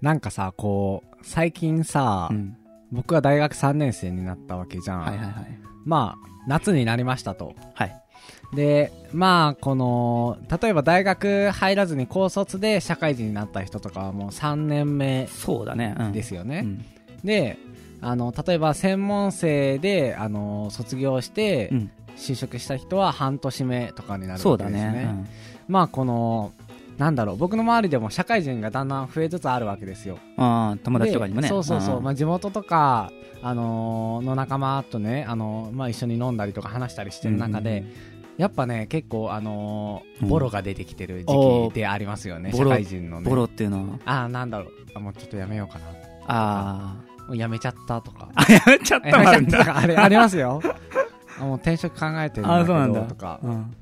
[0.00, 2.56] なんかさ、こう、最近さ、うん。
[2.92, 5.00] 僕は大学3年生になったわけじゃん。
[5.00, 5.58] はいはいはい。
[5.84, 7.54] まあ、夏になりましたと。
[7.74, 8.02] はい。
[8.54, 15.96] で、まあ、この、例えば大学入らずに高卒で社会人になった人とかはもう3年目そうだね。
[15.98, 16.12] うん。
[16.12, 16.62] ですよね。
[16.64, 16.84] うん。
[17.24, 17.58] で、
[18.00, 21.90] あの、例えば専門生で、あの、卒業して、うん。
[22.16, 24.92] 就職した人は半年目とかになるそうだわけですね。
[24.92, 25.24] ね。
[25.68, 26.52] まあ、この、
[26.98, 30.18] なんだろう、僕の周りでも社会人がだんだん増えつつあるわけですよ。
[30.38, 30.44] うん。
[30.44, 31.42] ああ、友達とかにもね。
[31.42, 33.10] でそうそうそう、んまあ、地元とか、
[33.42, 37.84] あのーの仲間とね、あのーまあ、一緒に飲んだりとか話したりしてる中で、
[38.38, 43.98] やっぱね結構、あのーうんボロが出てきてる時期でありますよね、ボロ社会人のねボロっていうのは？
[44.06, 45.84] ああなんだろうあもうちょっとやめようかな
[46.28, 46.96] あ
[47.28, 48.44] もうやめちゃったとか あ。
[48.48, 49.64] あ、やめちゃったもあるんだ。
[49.64, 50.60] かあれありますよ
[51.38, 53.74] あもう転職考えてるんだあけそうなんだどとかうん。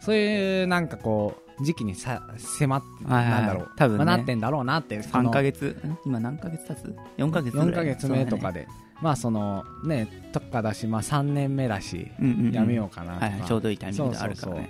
[0.00, 3.42] そういうなんかこう時期にさ迫っはいはいはい。
[3.42, 4.04] なんだろう、多分ね。
[4.04, 5.98] まあ、なってんだろうなってその3ヶ月、ん？
[6.06, 7.68] 今何ヶ月経つ ?4 ヶ月ぐらい。
[7.68, 8.60] 4ヶ月目とかで。
[8.60, 8.68] で、
[9.02, 12.52] まあそのねとかだし、まあ、3年目だし、うんうんうん。
[12.52, 14.68] やめようかなとか、はいはい、ちょうどいいタイミングであるからね。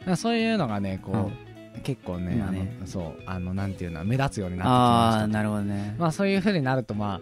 [0.00, 1.30] だからそういうのがねこ
[1.76, 2.74] う、結構ね今ね。
[2.78, 5.26] あのそうあのなんていうの目立つようになってきああ、ました。
[5.28, 5.96] なるほどね。
[5.98, 7.20] まあそういうふうになるとま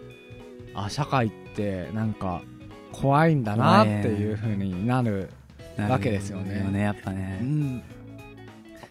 [0.73, 2.41] ああ社会ってなんか
[2.91, 5.29] 怖いんだなっていうふうになる、
[5.77, 6.67] わけですよね。
[6.71, 7.39] ね、やっぱうね。
[7.41, 7.81] ん、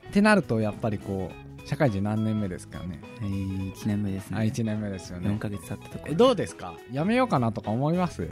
[0.08, 1.30] ってなるとやっぱりこ
[1.64, 3.00] う社会人何年目ですかね。
[3.20, 4.46] えー、1年目ですあね。
[4.46, 6.74] 1年目ですよ4ねヶ月経ったとこえどうですか？
[6.92, 8.26] やめようかなとか思います？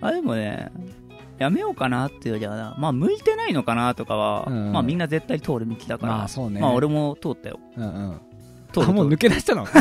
[0.00, 0.70] あ、でもね、
[1.38, 4.66] やめようかなっていうよりはな、まあ、向いてないのかなとかは、うん。
[4.66, 6.60] うんまあ、みんな絶対通る道だから、まあそうね。
[6.60, 7.58] まあ、俺も通ったよ。
[7.76, 8.20] うんうん。
[8.74, 9.64] 通るあ、もう抜け出したの？
[9.66, 9.80] ちょ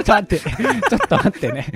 [0.00, 0.38] っと待って。
[0.38, 1.66] ちょっと待ってね。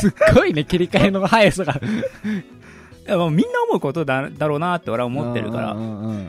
[0.00, 1.74] すっごいね、切り替えの速さが。
[1.74, 6.24] いやまあみんな思うことだだろうなって俺は思ってるから、うんうんうん。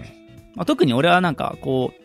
[0.56, 2.03] まあ、特に俺はなんかこう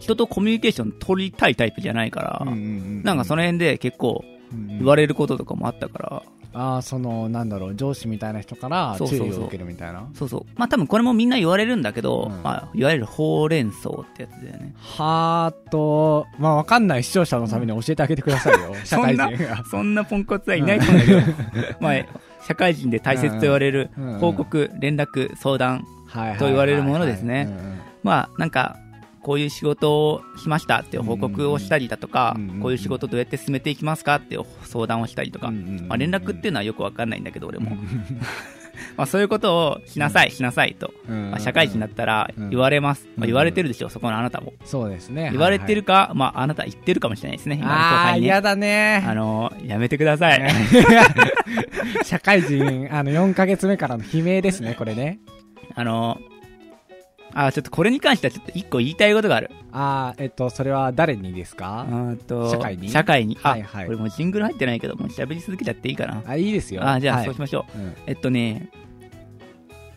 [0.00, 6.22] 人とコミュニケーション取りたいタイプじゃないから、うんうんうんなんかその辺で結構うん言われることとかもあったから、
[6.54, 10.08] ああ、その、なんだろう、上司みたいな人から注意を受けるみたいな。
[10.14, 10.46] そうそう。
[10.54, 12.42] まあ多分これもみんな言われるんだけど、うん。
[12.44, 14.72] まあ、いわゆるほうれん草ってやつだよね。
[14.78, 19.64] はーと、まあわかんない視聴者のために教えてあげてくださいよ、 社会人が。
[19.64, 21.20] そんなポンコツはいないと思うけど、
[21.80, 21.94] まあ
[22.46, 24.14] 社会人で大切と言われるうん。
[24.14, 24.18] うん。
[24.20, 25.84] 報告、連絡、相談、
[26.38, 27.48] と言われるものですね。
[27.50, 27.78] うんうん。
[28.04, 28.76] まあなんか、
[29.24, 37.76] こういう仕事をしましたっていう報告をしたりだとかこういう仕事どうやって進めていきますかっていう相談をしたりとか、まあ、連絡っていうのはよくわかんないんだけど、俺も。
[38.96, 40.92] まあそういうことをしなさい、しなさいと。
[41.08, 43.06] うんまあ、社会人だったらうん言われます。
[43.16, 44.52] まあ、うん言われてるでしょ、そこのあなたも。
[44.64, 45.30] そうですね。
[45.30, 49.04] 言われてるかか、まああなた言ってるかもしれないですね、今の後ああー、輩だね。
[49.06, 50.42] あの、やめてください。
[52.04, 55.20] 社会人、あの、4ヶ月目からの悲鳴ですね、これね。
[55.74, 56.18] あの、
[57.36, 59.50] あ、ちょっとこれに関してはちょっと一個言いたいことがある。
[59.72, 62.88] ああ、えっと、それは誰にですうかーんと社会に？
[62.88, 63.36] 社会に。
[63.42, 63.86] あ、はいはい。
[63.86, 66.22] これもうジングル入ってないけど、もう喋り続けちゃっていいかな。
[66.24, 66.88] あ、いいですよ。
[66.88, 67.24] あ、じゃあはい。
[67.26, 67.78] そうしましょう。
[67.78, 67.94] うん。
[68.06, 68.70] えっとね、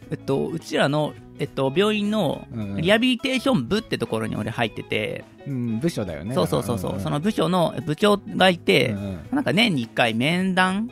[0.09, 2.47] えっと、うちらの、えっと、病院の
[2.77, 6.33] リハビリテーション部ってところに俺入ってて、うん、部署だよね。
[6.33, 9.19] そうそうそうそう、んんその部署の部長がいて、うんうん。
[9.31, 10.13] なんか年に1回。
[10.15, 10.89] 面談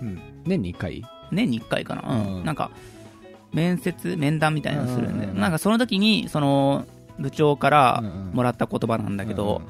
[0.00, 0.20] うん。
[0.44, 1.02] 年に1回？
[1.32, 2.36] 年に1回かな、うん。
[2.36, 2.44] うん。
[2.44, 2.70] なんか
[3.52, 5.40] 面接面談みたいなのするんで、うんうんうん。
[5.40, 6.84] なんかその時にその
[7.18, 8.32] 部長からうんうん。
[8.34, 9.62] もらった言葉なんだけど、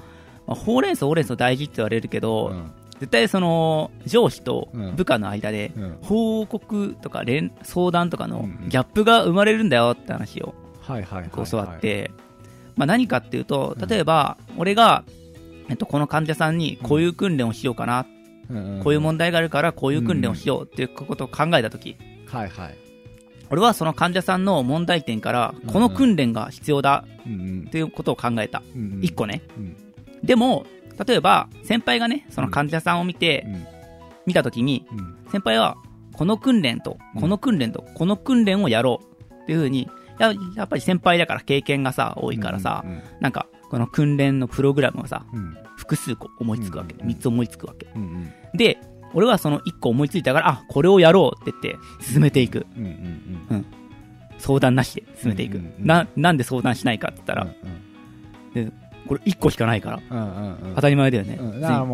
[0.46, 2.70] まあ、ほうれん草ほうれん草大事って言われるけど、うん。
[2.98, 4.96] 絶対その上司とうん。
[4.96, 5.98] 部下の間でうん。
[6.02, 8.68] 報告とか連相談とかのうんうん。
[8.68, 10.54] ギャップが生まれるんだよって話を。
[11.50, 12.10] 教わって、
[12.74, 15.04] まあ、何かっていうと例えば俺が、
[15.68, 18.06] えっと、この患者さんにこういう訓練をしようかな、
[18.48, 18.82] うんん。
[18.82, 21.96] こういう問題があるからこういう訓練をしようっていうことを考えた時
[22.26, 22.87] はいはい。
[23.50, 27.64] 俺はその患者さんの問題点からうんこの訓練が必要だうんうん。
[27.68, 28.62] っていうことを考えた。
[28.74, 29.00] うんうん。
[29.00, 29.42] 1個ね。
[29.56, 29.76] うん。
[30.22, 30.66] でも
[31.06, 33.66] 例えば先輩がねその患者さんを見てうん。
[34.26, 35.16] 見た時にうん。
[35.30, 35.76] 先輩は
[36.12, 37.20] この訓練とうん。
[37.20, 39.88] この訓練とこの訓練をやろうっていうふうに
[40.18, 45.56] ややっぱり先輩だから経験がさ多いからさうんなんかこの訓練のプログラムをさうん。
[45.76, 46.94] 複数個思いつくわけ。
[46.94, 47.86] うんうん3つ思いつくわけ。
[47.94, 48.32] うんうん。
[48.58, 48.78] で
[49.14, 52.66] 俺はその1個思いついたからあこれをやろうって言って進めていく。
[52.76, 52.88] うんう
[53.54, 53.66] ん
[54.40, 55.58] 相談なしで進めていく。
[55.58, 55.86] うんうんうん。
[55.86, 57.46] ななんで相談しないかって言ったら
[59.08, 60.00] これ1個しかないから。
[60.10, 60.74] うんうんうん。
[60.76, 61.38] 当たり前だよね。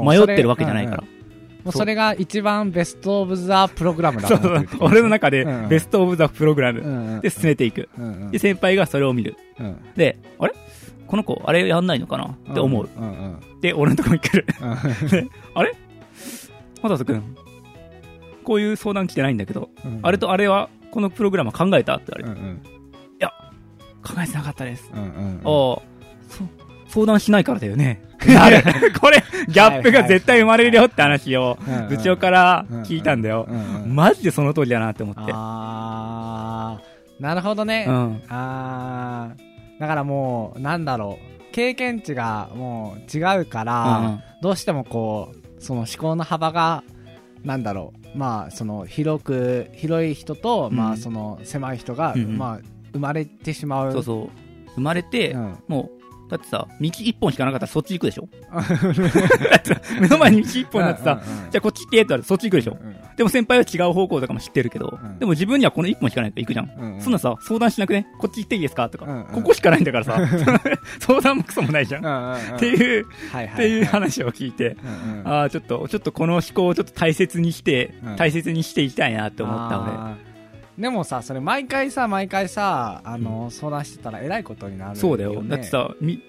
[0.05, 1.05] 迷ってるわけじゃないから。
[1.64, 4.66] もうそれが一番ベストオブザプログラムだそうそう。
[4.81, 5.69] 俺の中でうんうん。
[5.70, 7.88] ベストオブザプログラムうんうんで進めていく。
[7.96, 8.31] うんうん。
[8.31, 9.37] で先輩がそれを見る。
[9.58, 9.76] うん。
[9.96, 10.52] であれ？
[11.06, 12.26] この子あれやんないのかな？
[12.26, 12.88] って思う。
[12.94, 15.31] うんうんで俺のところに来るうん。
[15.55, 15.75] あれ？
[16.89, 17.37] 又田君。
[18.45, 20.01] こういう相談来てないんだけどうん。
[20.03, 22.41] あれとあれはこのプログラムは考えたって言われて。
[22.41, 22.63] うんうん。
[24.05, 24.91] 考えてなかったです。
[24.95, 25.83] うんうんああ
[26.29, 26.45] そ
[26.89, 28.03] 相談しないからだよね。
[28.27, 28.63] なる
[29.01, 31.89] これ、ギャップが絶対生まれるよって話をうんうん。
[31.89, 33.47] 部長から聞いたんだよ。
[33.49, 33.53] う。
[33.53, 33.95] んうん。
[33.95, 35.23] マジでその通りだなって思って。
[35.35, 37.23] あー。
[37.23, 38.23] なるほどね、うん。
[38.29, 39.81] あー。
[39.81, 41.53] だからもうなんだろう。
[41.53, 44.21] 経験値がもう違うから、うん。
[44.43, 46.84] どうしてもこうその思考の幅が
[47.43, 48.19] なんだろう。
[48.19, 50.76] まあその広く広い人と、うん。
[50.76, 52.61] まあその狭い人が、まあ
[52.93, 53.93] 生まれてしまう。
[53.93, 54.31] そうそう。
[54.75, 55.58] 生まれて、うん。
[55.69, 55.94] もう、
[56.31, 58.29] だってさ、道一本しかなかったらそっち行くでしょ？
[60.00, 62.79] 目の前に道一本になってさ、うんうんうんじゃあこっち行ってって言ったらそっち行くでしょ？
[62.81, 65.19] うんでも先輩は違う方向とかも知ってるけど、うん。
[65.21, 66.71] でも自分にはこの一本しかないから行くじゃん。
[66.76, 67.00] うんうん。
[67.00, 68.09] そんなさ、相談しなくね？
[68.19, 68.88] こっち行っていいですか？
[68.88, 69.25] とか、うんうん。
[69.26, 70.19] ここしかないんだからさ、
[70.99, 72.05] 相談もクソもないじゃん。
[72.05, 72.56] うんうんうん。
[72.56, 75.29] っていう、はいはいっていう話を聞いて、うんうん。
[75.29, 78.17] ああ、ちょっと、ちょっとこの思考をちょっと大切にして、うん。
[78.17, 79.93] 大切にしていきたいなって思った俺。
[79.93, 80.34] あー
[80.79, 85.41] でもさそれ毎回さ毎回さあの、相談してたらえらいことになるそうだよ。
[85.43, 86.21] ねだってさ、み、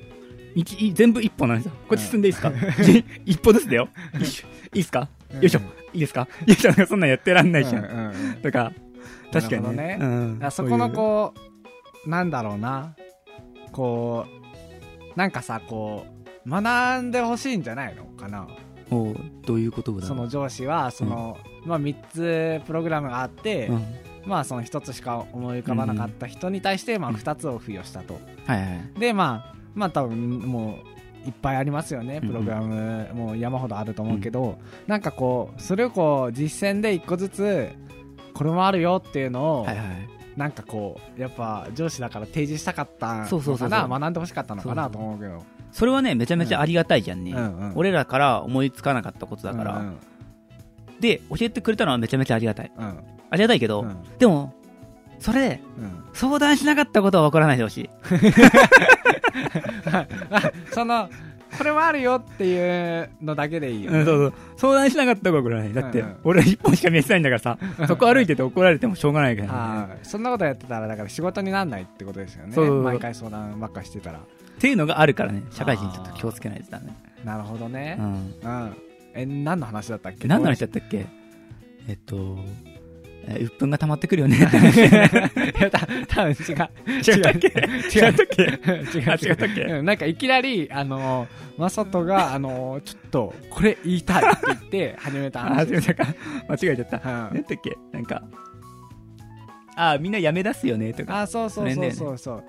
[0.55, 1.71] 道、い全部一本なんですよ。
[1.89, 2.51] こっち進んでいいですか、
[3.25, 3.89] 一歩ずつだよ。
[4.19, 5.09] いいしいいですか？
[5.33, 5.37] うん。
[5.37, 5.59] よいしょ。
[5.93, 6.21] いいですか？
[6.21, 6.85] よいしょ。
[6.85, 7.85] そんなんやってらんないじゃん。
[7.85, 8.41] うんうんうん。
[8.41, 8.59] だか。
[8.59, 8.71] ら、
[9.41, 9.97] 確かにね。
[9.97, 10.51] なるうん。
[10.51, 11.33] そこのこ
[12.05, 12.95] うなんだろうな。
[13.71, 14.25] こ
[15.15, 16.05] うなんかさこ
[16.45, 18.47] う学んでほしいんじゃないのかな？
[18.91, 19.15] おう。
[19.45, 20.05] どういうことだ？
[20.05, 23.85] その上司はその、まあ、3つプログラムがあって、うん。
[24.25, 28.99] まあその1つしか思い浮かばなかった人に対して、まあ、2つを付与したと、はいはい。
[28.99, 30.79] でまあまあ多分も
[31.25, 34.57] ういっぱいありますよねうんプログラム、もう山ほどあると思うけど、
[34.87, 37.69] なんかこうそれをこう実践で1個ずつ
[38.33, 39.87] これもあるよっていうのを、はいはい。
[40.37, 43.69] なんかこうやっぱ上司だから提示したかったのそうそうそうそう。
[43.69, 45.43] かな学んでほしかったのかなと思うけど。
[45.71, 47.31] それはね、めちゃめちゃありがたいじゃんね。
[47.31, 47.37] うん。
[47.37, 47.73] うん。
[47.75, 49.77] 俺らから思いつかなかったことだから。
[49.79, 49.97] うん。
[50.99, 52.71] で、教えてくれたのはめちゃめちゃありがたい。
[52.77, 53.95] うんありがたいけど、うん。
[54.17, 54.53] でも、
[55.19, 56.03] それで、うん。
[56.13, 57.89] 相談しなかったことは分からないでほしい。
[60.73, 61.09] その
[61.57, 64.33] これもあるよっていうのだけでいいよ、うん、そうそう。
[64.57, 65.73] 相談しなかったことは分からない。
[65.73, 69.99] だって、俺一本しか見えてないんだからさ、そこ歩いてて怒られてもしょうがないから、ね。
[70.03, 72.53] そんなことやってたらだから仕事にならないってことですよね。
[72.53, 72.83] そうそうそう。
[72.83, 74.19] 毎回相談ばっかしてたら。
[74.19, 74.21] っ
[74.59, 76.93] ていうのがあるからね、社会人ちょっと気をつけないとだね。
[77.23, 77.97] なるほどね。
[77.99, 78.05] うん。
[78.05, 78.09] う
[78.47, 78.75] ん、
[79.13, 80.27] え何の話だったっけ？
[80.27, 81.05] 何の話だったっけ？
[81.87, 82.37] えっと、
[83.27, 84.37] え鬱憤が溜まってくるよね。
[84.37, 84.79] って話。
[84.79, 86.35] いやた多分違う。
[86.35, 87.47] 違ったっけ？
[87.47, 88.43] 違ったっけ？
[88.43, 89.09] 違う。
[89.09, 89.61] あ違ったっけ？
[89.63, 91.27] うんなんかいきなりあの
[91.57, 96.05] マサトがあのちょっとこれ言いたいって言って始めたあ、話違ったか？
[96.49, 96.97] 間違えちゃった。
[96.97, 97.03] うん。
[97.03, 97.77] 何だっけ？
[97.91, 98.23] なんか、
[99.75, 101.21] あ、みんな辞め出すよねとか。
[101.21, 102.17] あそうそうそうそう。
[102.17, 102.43] そう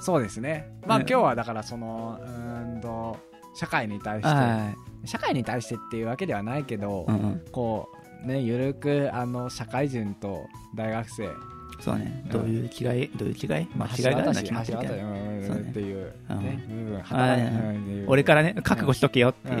[0.00, 0.70] そうですね。
[0.86, 3.16] まあ、うん今日はだからそのうーんと
[3.54, 4.28] 社会に対して。
[4.28, 4.74] は
[5.04, 7.12] 社会に対してっていうわけではないけど、い。
[7.12, 7.42] うんうん。
[7.50, 11.30] こうねゆるくあの社会人と大学生。
[11.80, 12.22] そうね。
[12.26, 12.30] うん。
[12.30, 15.68] どういう違いどういう違いまあ違いがあるのは決まってるけど橋渡しうんそうね。
[15.70, 16.04] ってい
[18.04, 19.58] う俺からね、覚悟しとけよっていう。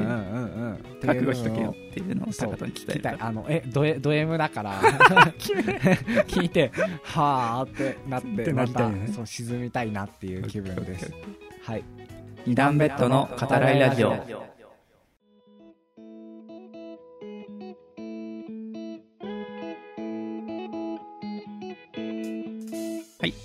[1.04, 3.26] 覚悟しとけよっっていうのを高人に聞きたいた。
[3.26, 4.80] あのえド M, ド M だから。
[6.28, 6.70] 聞いて
[7.02, 11.12] はあってなってまたそう沈みたいなっていう気分です。
[11.62, 11.84] はい。
[12.46, 14.47] 二段ベッドの語らいラジオ。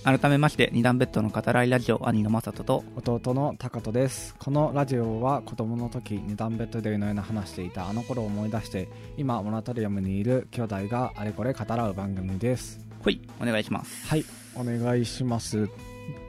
[0.03, 4.35] 改めまして、二段ベッドの語らいラジオ、兄のまさとと、弟のタカトです。
[4.37, 12.85] このラジオは子供の時二段ベッドでのような話していたあの頃を思い出して今モナトリアムにいる兄弟があれこれ語らう番組です。
[13.01, 14.05] ほい、お願いします。
[14.07, 15.63] はいお願いします。
[15.63, 15.67] っ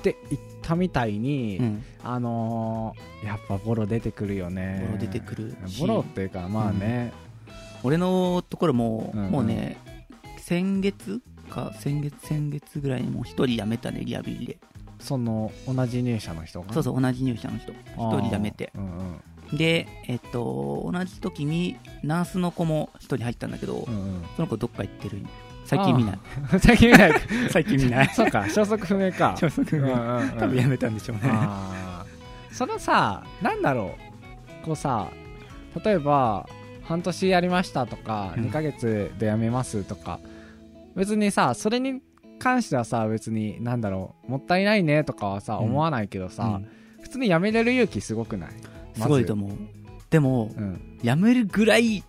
[0.04, 1.84] て言ったみたいに、うん。
[2.04, 4.84] あのーやっぱボロ出てくるよね。
[4.86, 5.56] ボロ出てくる。
[5.66, 7.12] しボロっていうかまあね、
[7.82, 9.30] 俺のところも、うんうん。
[9.32, 9.78] もうね、
[10.38, 11.20] 先月
[11.54, 14.58] か、先月、先月ぐらいにもう一人辞めたね、リハビリで。
[15.00, 16.72] その同じ入社の人が？
[16.72, 17.72] そうそう、同じ入社の人。
[17.72, 17.76] 一
[18.20, 18.72] 人辞めて。
[18.74, 19.20] うんうん
[19.52, 25.18] で、えっと、同じ時に、ナースの子も一人入ったんだけど、うんその子どっか行ってる
[25.66, 26.18] 最近見ない。
[26.52, 27.12] うん最近見ない
[27.50, 28.08] 最近見ない。
[28.16, 31.22] そうか消息不明か消息うんうがんうん多分やめたんでしょうね。
[32.50, 33.94] そのさなんだろ
[34.62, 35.08] うこうさ
[35.84, 36.48] 例えば
[36.84, 40.20] 半年やりましたとか、うん2ヶ月で辞めますとか
[40.96, 42.00] 別にさそれに
[42.38, 46.68] 関してはさ別になんだろうもったいないねとかはさ、うん思わないけどさ、うん。
[47.02, 48.50] 普通に辞めれる勇気すごくない？
[48.94, 49.50] すごいと思う。
[50.10, 52.02] でも、うん辞めるぐらい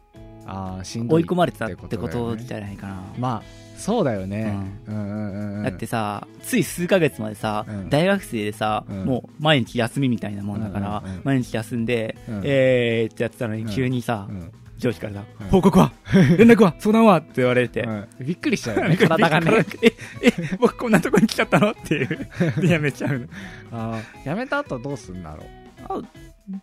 [0.45, 3.03] あーしんどい追い込まれてたってこことだよねとじゃないかな。
[3.17, 3.43] まあ
[3.77, 7.89] そうだよね、うん、うんうんうんだってさ、つい数ヶ月までさ、うん。
[7.89, 9.05] 大学生でさ、うん。
[9.05, 11.21] もう毎日休みみたいなもんだから、うんうんうん。
[11.25, 12.41] 毎日休んで、うん。
[12.45, 13.69] えーってやってたのに、うん。
[13.69, 15.47] 急にさ、うん上司からさ、うん。
[15.47, 15.91] 報告は
[16.37, 18.77] 連絡は相談はって言われて、うんびっくりしちゃう。
[18.83, 19.51] よね体がね
[19.81, 19.87] え、
[20.27, 21.71] え、僕こんなとこに来ちゃったの？
[21.71, 22.29] っていう。
[22.61, 23.25] で、やめちゃうの。
[23.71, 25.45] あー辞めた後どうすんだろう？
[25.87, 26.01] あ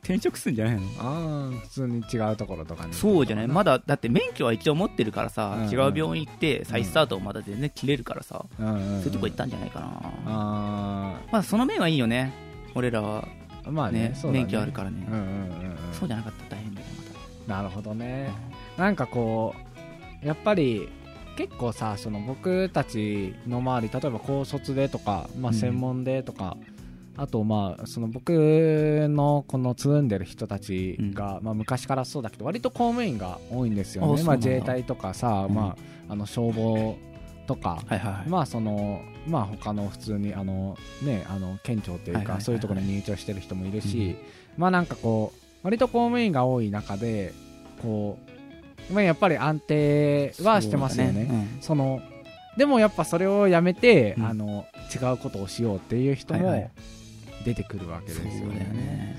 [0.04, 0.82] 転職するんじゃないの？
[1.00, 2.94] ああ普通に違うところとかに。
[2.94, 3.48] そうじゃない。
[3.48, 9.86] まだ、だだって免許は一応持ってるからさ、違う病院行って再スタートをまだ全然切れるからさ、そういうとこ行ったんじゃないかな、
[10.26, 12.32] あまあその面はいいよね
[12.74, 13.26] 俺らは。
[13.64, 15.06] あまあね免許あるからね、
[15.92, 16.91] そうじゃなかったら大変だよま
[17.46, 18.30] なるほどた、ね
[18.76, 19.54] なんかこ
[20.22, 20.88] うやっぱり
[21.36, 25.58] 結構さその僕たちの周り例えば高卒でとか、まあ、うん。
[25.58, 26.56] 専門でとか、
[27.16, 28.30] あとまあその僕
[29.08, 35.54] のこのつるんでる人たちが、まあ、昔からそうだけど割と公務員が多いんですよね、まあ、自衛隊とかさ、うん。
[35.54, 35.76] ま
[36.08, 36.96] あ、あの消防
[37.46, 44.16] とか、はいはいはい、まあそのまあ他の普通にあのねあの県庁というかそういうところに入庁してる人もいるし、
[44.56, 47.32] まあなんかこう割と公務員が多い中で
[47.80, 48.18] こ
[48.90, 51.12] うまあやっぱり安定はしてますよね。
[51.12, 51.58] そうだうん。
[51.60, 52.02] その
[52.56, 54.26] でもやっぱそれをやめて、うん。
[54.26, 56.70] あの違うことをしようっていう人もはいはい。
[57.44, 58.38] 出てくるわけですよね。
[58.40, 59.18] そうだよね。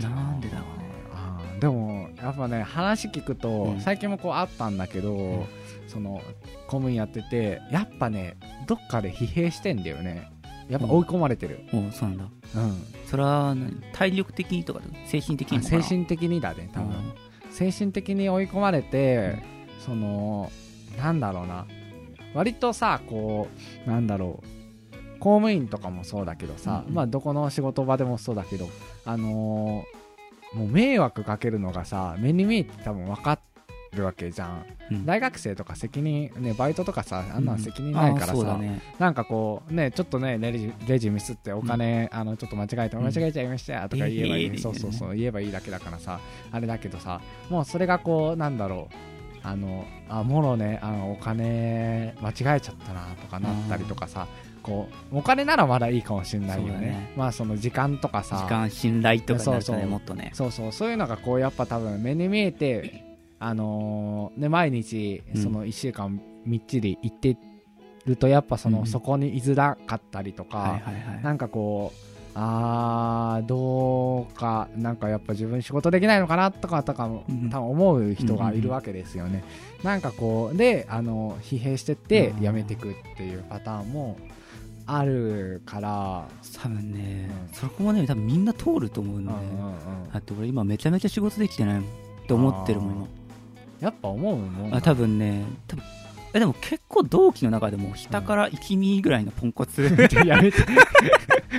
[0.00, 0.88] なんでだろうね。
[1.12, 3.80] あーでもやっぱね話聞くと、うん。
[3.80, 5.46] 最近もこうあったんだけど、ん。
[5.86, 6.20] その
[6.66, 10.30] 公務員やっててやっぱねどっかで疲弊してんだよね。
[10.68, 12.24] やっぱ追い込まれてる、おそうなんだ。
[12.56, 13.82] うんそれは何？
[13.92, 17.14] 体力的にとか精神的に精神的にだね多分、うん。
[17.50, 19.42] 精神的に追い込まれて、
[19.80, 20.50] その
[20.98, 21.66] なんだろうな。
[22.34, 23.48] 割とさこ
[23.86, 24.46] うなんだろう。
[25.20, 28.68] 公務員とかもそうだけどさ、うんまあどこの仕事場でもそうだけど
[29.04, 33.32] あのーもう迷惑かけるのがさ目に見えて多分分か
[33.92, 34.66] るわけじゃん。
[34.90, 35.06] うん。
[35.06, 38.80] 大学生とか責任ねバイトとかさあんなん責任ないからあそうださ、ね。
[38.98, 43.04] なんかこうねちょっとねレジレジミスってお金、あのちょっと間違えてうん。
[43.04, 46.20] 間違えちゃいましたよとか言えばいい、ええそうそうそう言えばいいだけだからさ
[46.52, 48.96] あれだけどさもうそれがこうなんだろう
[49.42, 54.26] あのあもろねあのお金間違えちゃったなとかなったりとかさ
[54.62, 56.80] こうお金ならまだいいかもしれないよね。
[56.80, 57.12] ね。
[57.16, 59.76] まあその時間とかさ時間信頼とかになるとそうそう。
[59.76, 60.30] ねもっとね。
[60.34, 60.72] そうそう。
[60.72, 63.07] そういうのがこうやっぱ多分目に見えて
[63.40, 65.42] あのーね毎日うん。
[65.42, 67.36] その1週間みっちり行って
[68.06, 70.80] るとやっぱその、うんそこに居づらかったりとか、
[71.22, 77.10] なんかこうあーどうかなんかやっぱ自分仕事できないのかなとかとか
[77.50, 79.44] 多分思う人がいるわけですよね、
[79.82, 84.16] なんかこうであの疲弊してってうん辞めてくっていうパターンも
[84.86, 86.28] あるから、
[86.62, 87.54] 多分ね、うん。
[87.54, 89.44] そこもね多分みんな通ると思うんだよね、
[90.14, 93.08] だって俺今めちゃめちゃ仕事できてないもんって思ってるもん今
[93.80, 95.82] やっぱ思うもんあ多分ね多分
[96.34, 99.82] えでも結構同期の中でも下から12ぐらいのポンコツ
[100.24, 100.58] やめて。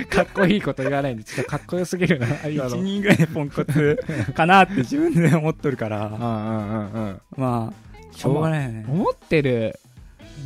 [0.08, 1.24] かっこいいこと言わないんで。
[1.24, 2.70] ちょっとかっこよすぎるな今の。
[2.70, 3.98] 12ぐらいのポンコツ
[4.34, 6.06] かなって 自分で思っとるから。
[6.06, 7.20] うんうんうんうん。
[7.36, 8.86] まあしょうがないよね。
[8.88, 9.78] 思ってる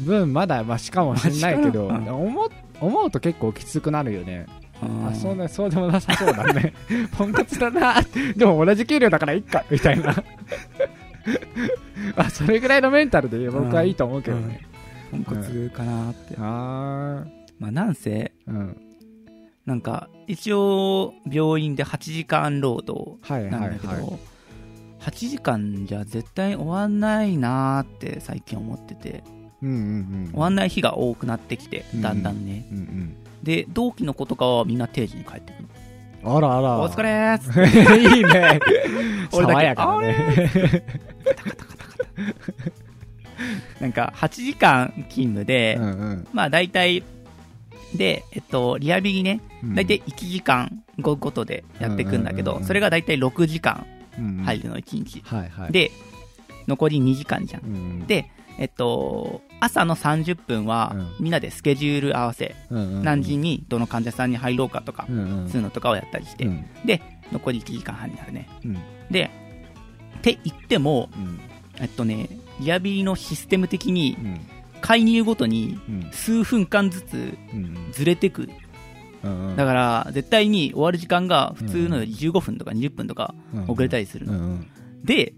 [0.05, 2.51] 分まだマシかもしれないけど思
[2.81, 4.47] 思うと結構きつくなるよね。
[4.83, 5.07] うん。
[5.07, 6.73] あそうねそうでもなさそうだね。
[7.17, 7.97] ポンコツだな
[8.37, 10.15] でも同じ給料だからいっかみたいな
[12.17, 14.61] あそれぐらいのメンタルで僕はいいと思うけどね、
[15.11, 17.25] ポンコツかなって、あ
[17.59, 18.77] まあなんせあうん。
[19.65, 23.61] なんか一応病院で8時間労働はいはいはい。
[23.61, 24.19] なんだけど、
[25.01, 29.25] 8時間じゃ絶対終わんないなーって最近思ってて。
[29.63, 29.79] うんうんう
[30.29, 30.31] ん。
[30.33, 33.17] 終わんない日が多くなってきてうんだんだんね、うんうん。
[33.43, 35.69] で同期の子とかはみんな定時に帰ってくる
[36.25, 36.81] あらあら。
[36.81, 37.35] お疲れー。
[37.35, 37.61] っつって
[38.01, 38.61] いいね
[39.31, 40.85] 爽やかだね。
[43.81, 46.27] なんか8時間勤務で、うんうん。
[46.33, 47.03] まあ大体
[47.95, 49.75] で、えっと、リハビリね、うん。
[49.75, 53.87] 大体1時間ごごとでやっていくんだけど、それが大体6時間
[54.45, 55.23] 入るの1日、
[55.71, 55.91] で
[56.67, 58.07] 残り2時間じゃん。
[58.07, 61.15] でえっと朝の30分はうん。
[61.21, 66.67] みんなでスケジュール合わせ、何時にどの患者さんに入ろうかとか、そういうのとかをやったりして、うん。
[66.85, 67.01] で
[67.33, 68.49] 残り1時間半になるね。
[68.65, 68.79] うん。
[69.11, 69.31] で
[70.19, 71.41] って言ってもうん。
[71.81, 72.29] えっとね
[72.61, 74.41] リハビリのシステム的にうん。
[74.81, 76.11] 介入ごとにうん。
[76.13, 78.49] 数分間ずつうんずれてく。
[79.57, 83.35] だから絶対に終わる時間が普通のより15分とか20分とか
[83.67, 84.59] 遅れたりするの、
[85.03, 85.33] で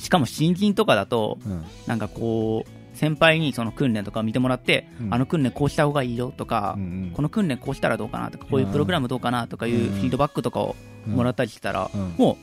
[0.00, 1.64] しかも新人とかだとうん。
[1.86, 5.14] なんかこう先輩にその訓練とか見てもらって、うん。
[5.14, 9.94] あの訓練こうした方がいいよとか、うんこの訓練こうしたらどうかなとかこういうプログラムどうかなとかいううん。
[9.94, 12.14] フィードバックとかをもらったりしたら、うん。
[12.16, 12.38] も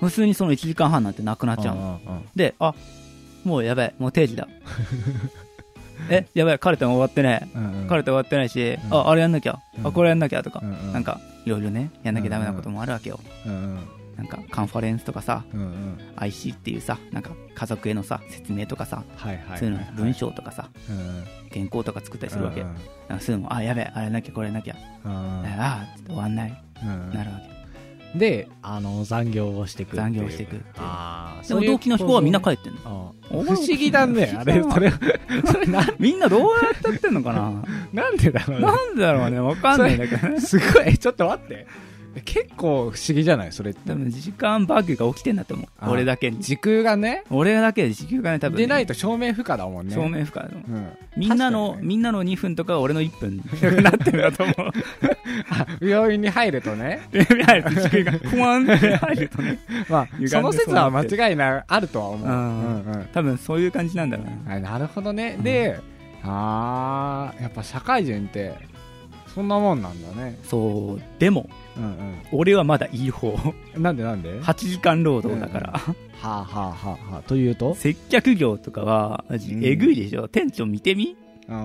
[0.00, 2.74] う普通にその1時間半なんてなくなっちゃうの、うんうんであ
[3.44, 4.48] もうやばいもう定時だ。
[6.10, 7.88] えやばいカルテも終わってねうんうん。
[7.88, 8.94] カルテ終わってないし、うん。
[8.94, 9.86] ああれやんなきゃ、うん。
[9.86, 10.92] あこれやんなきゃとか、うんうん。
[10.92, 13.78] なんかいろいろねやんなきゃダメなこともあるわけよ、うんうん
[14.16, 15.98] なんかカンファレンスとかさうんうん。
[16.16, 21.24] IC っていうさなんか家族へのさ説明とかさ、はいはいそういうの文章とかさうんうん。
[21.52, 22.74] 原稿とか作ったりするわけ、うん
[23.08, 27.54] なんかそういうのもあやべえあれなきゃこれなきゃ、うんああ終わんない、うんなるわけ。
[28.18, 33.12] であの残業をしていく残業していくああでも同期の人はみんな帰ってんの？
[33.28, 34.36] 不思議だね。
[34.38, 34.92] あれそれ
[35.44, 37.52] それ なみんなどうやってやってんのかな？
[37.92, 38.66] なんでだろうね。
[38.66, 39.40] なんでだろうね。
[39.40, 40.40] わかんないんだけどね。
[40.40, 40.96] すごい。
[40.96, 41.66] ちょっと待って
[42.22, 43.52] 結構不思議じゃない？
[43.52, 43.80] それって。
[43.88, 45.90] 多分時間バグが起きてんだと思う。
[45.90, 46.40] 俺だけに。
[46.40, 47.24] 時空がね。
[47.30, 48.56] 俺だけで時給がね多分。
[48.56, 49.94] でないと照明負荷だもんね。
[49.94, 50.88] 照明負荷のうん。
[51.16, 51.88] みんなの、確かにね。
[51.88, 53.36] みんなの2分とか俺の1分。
[53.36, 53.42] に
[53.82, 54.56] なってるんだと思う。
[55.50, 57.00] あ病院に入るとね。
[57.12, 59.58] で入ると時給がふわんって入るとね。
[59.88, 62.28] まあ歪んでその説は間違いなあるとは思う。
[62.28, 63.06] うんうんうん。
[63.12, 64.54] 多分そういう感じなんだろうな。
[64.56, 65.36] あなるほどね。
[65.42, 65.78] で
[66.22, 68.54] あーやっぱ社会人って
[69.34, 70.38] そんなもんなんだね。
[70.44, 73.36] そうでもうん俺はまだいい方。
[73.74, 74.38] うんなんでなんで？
[74.38, 77.22] は8時間労働だから、あはあはあはあ。
[77.26, 77.74] というと？
[77.74, 79.64] 接客業とかはマジうん。
[79.64, 81.16] えぐいでしょ、店長見てみ？
[81.18, 81.23] うん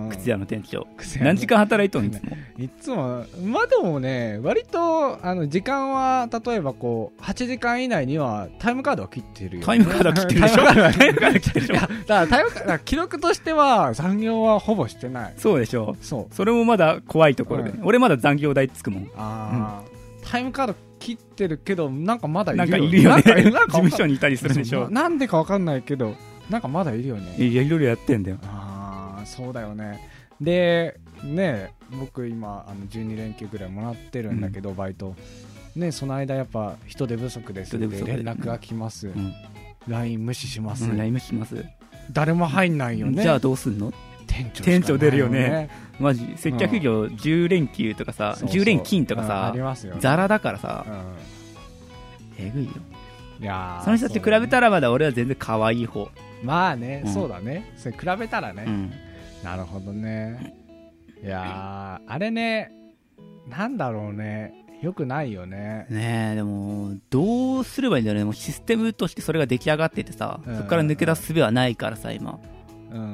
[0.09, 0.85] 靴屋の店長、
[1.21, 3.25] 何時間働いとん いつもいつも。
[3.45, 10.63] まあでもね割とあの時間は例えばこう8時間以内にはタイムカードは切ってるよ、ね、タイムカード切ってるでしょ？
[10.67, 11.67] タイムカード切ってる。
[11.67, 11.81] でしょ？
[11.81, 15.33] だからタイムカード記録としては残業はほぼしてない。
[15.37, 15.95] そうでしょ？
[16.01, 16.35] そう。
[16.35, 17.85] それもまだ怖いところで、うん。
[17.85, 19.03] 俺まだ残業代つくもん。
[19.15, 19.83] ああ、
[20.25, 23.53] タイムカード切ってるけどなんかまだいるよなんかいるよね。
[23.67, 24.89] 事務所にいたりするでしょ？
[24.89, 26.15] ななんでかわかんないけど
[26.49, 27.35] なんかまだいるよね。
[27.37, 28.37] いやいろいろやってんだよ。
[28.43, 28.58] ああ
[29.39, 29.99] そうだよね。
[30.41, 35.15] でね僕今あの12連休ぐらいもらってるんだけど、バイト。
[35.75, 39.33] ねその間やっぱ人手不足ですっ連絡が来ます、うん。
[39.87, 41.63] LINE 無視します、うん、LINE します、
[42.11, 43.21] 誰も入んないよね。
[43.23, 43.93] じゃあどうすんの？
[44.27, 45.69] 店長しか店長出るよね。
[45.99, 48.61] マジ接客業10連休とかさ、そうそう。
[48.61, 49.95] 10連勤とかうんさありますよ。
[49.95, 50.85] ねザラだからさ。
[50.87, 50.91] う
[52.37, 52.71] えぐいよ。
[52.71, 56.09] んいやーその人たちと比べたらまだ俺は全然可愛い方、
[56.43, 57.13] まあね、うん。
[57.13, 57.73] そうだね。
[57.77, 58.93] それ比べたらね、うん、
[59.43, 60.55] なるほどね。
[61.23, 62.71] いやーあれね
[63.47, 64.53] なんだろうね。
[64.81, 65.87] よくないよね。
[65.89, 68.25] ねえでもどうすればいいんだろうね。
[68.25, 72.39] もうシステムとしてそれが出来上がっててさ、うんそこから抜け出す術はないからさ今。
[72.91, 73.05] うんうんう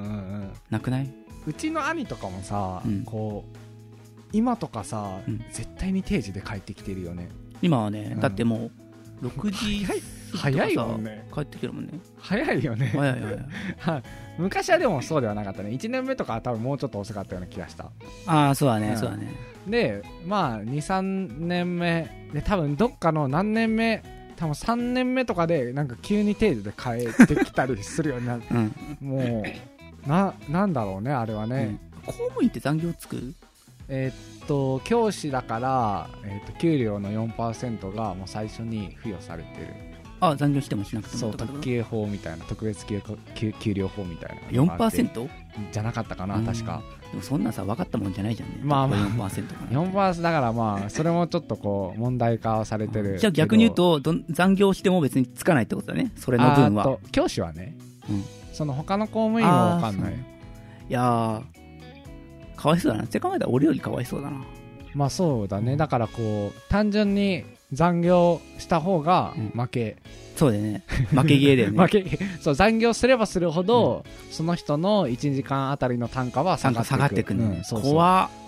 [0.43, 0.53] ん。
[0.69, 1.11] なくない？
[1.47, 3.03] うちの兄とかもさ、うん。
[3.03, 3.57] こう
[4.31, 5.39] 今とかさ、うん。
[5.51, 7.29] 絶対に定時で帰ってきてるよね。
[7.61, 8.19] 今はね、うん。
[8.19, 8.69] だっても
[9.23, 9.85] う6時
[10.37, 11.27] 過ぎとかさ早いもんね。
[11.33, 11.91] 帰ってきてるもんね。
[12.19, 12.91] 早いよね。
[12.93, 13.39] 早い早い。
[13.77, 14.03] はい。
[14.37, 15.69] 昔はでもそうではなかったね。
[15.69, 17.91] 1年目とかは多分もうちょっと遅かったような気がした。
[18.27, 18.97] ああそうだね、うん。
[18.97, 19.33] そうだね。
[19.67, 22.29] でまあ23年目。
[22.33, 24.03] で多分どっかの何年目
[24.35, 28.41] 多分3年目とかでなんか急に定時で帰ってきたりするようになる。
[28.51, 29.43] うん、も
[30.05, 32.05] うななんだろうねあれはね、うん。
[32.05, 33.33] 公務員って残業つく？
[33.87, 39.67] えーっと教師だから、えーっと給料の4%がもう最初に付与されてる
[40.29, 41.45] あ残業してもしなくてそうもと？
[41.45, 43.01] か特給法みたいな特別給
[43.35, 45.03] 給給料法みたいなのがあって。
[45.03, 45.29] 4%?
[45.71, 46.45] じゃなかったかなうん。
[46.45, 46.81] 確か。
[47.11, 48.59] でもそんなんさ分かったもんじゃないじゃんね。
[48.61, 48.99] まあまあ。
[49.29, 53.19] 4%かな4%だからまあそれもちょっとこう問題化されてる。
[53.19, 56.11] じゃあ逆に言うとどん残業しても別につかないってことだね。
[56.15, 56.97] それの分は。
[57.11, 57.75] 教師はね、
[58.09, 58.23] うん。
[58.53, 60.13] その他の公務員は分かんない。
[60.13, 60.17] い
[60.89, 61.41] やー。
[62.55, 63.03] かわいそうだな。
[63.03, 64.43] って考えたら俺よりかわいそうだな。
[64.93, 65.77] まあそうだね、うん。
[65.77, 69.61] だからこう単純に残業した方がうん。
[69.61, 69.97] 負け、
[70.35, 70.83] そうだよね。
[71.11, 71.77] 負けゲーだよね。
[71.83, 72.19] 負け。
[72.41, 76.87] そう残業すればするほど、その人の1時間あたりの単価は下がっていく。
[76.87, 77.91] 下がってくるうねんそうそう。
[77.91, 78.45] 怖っ。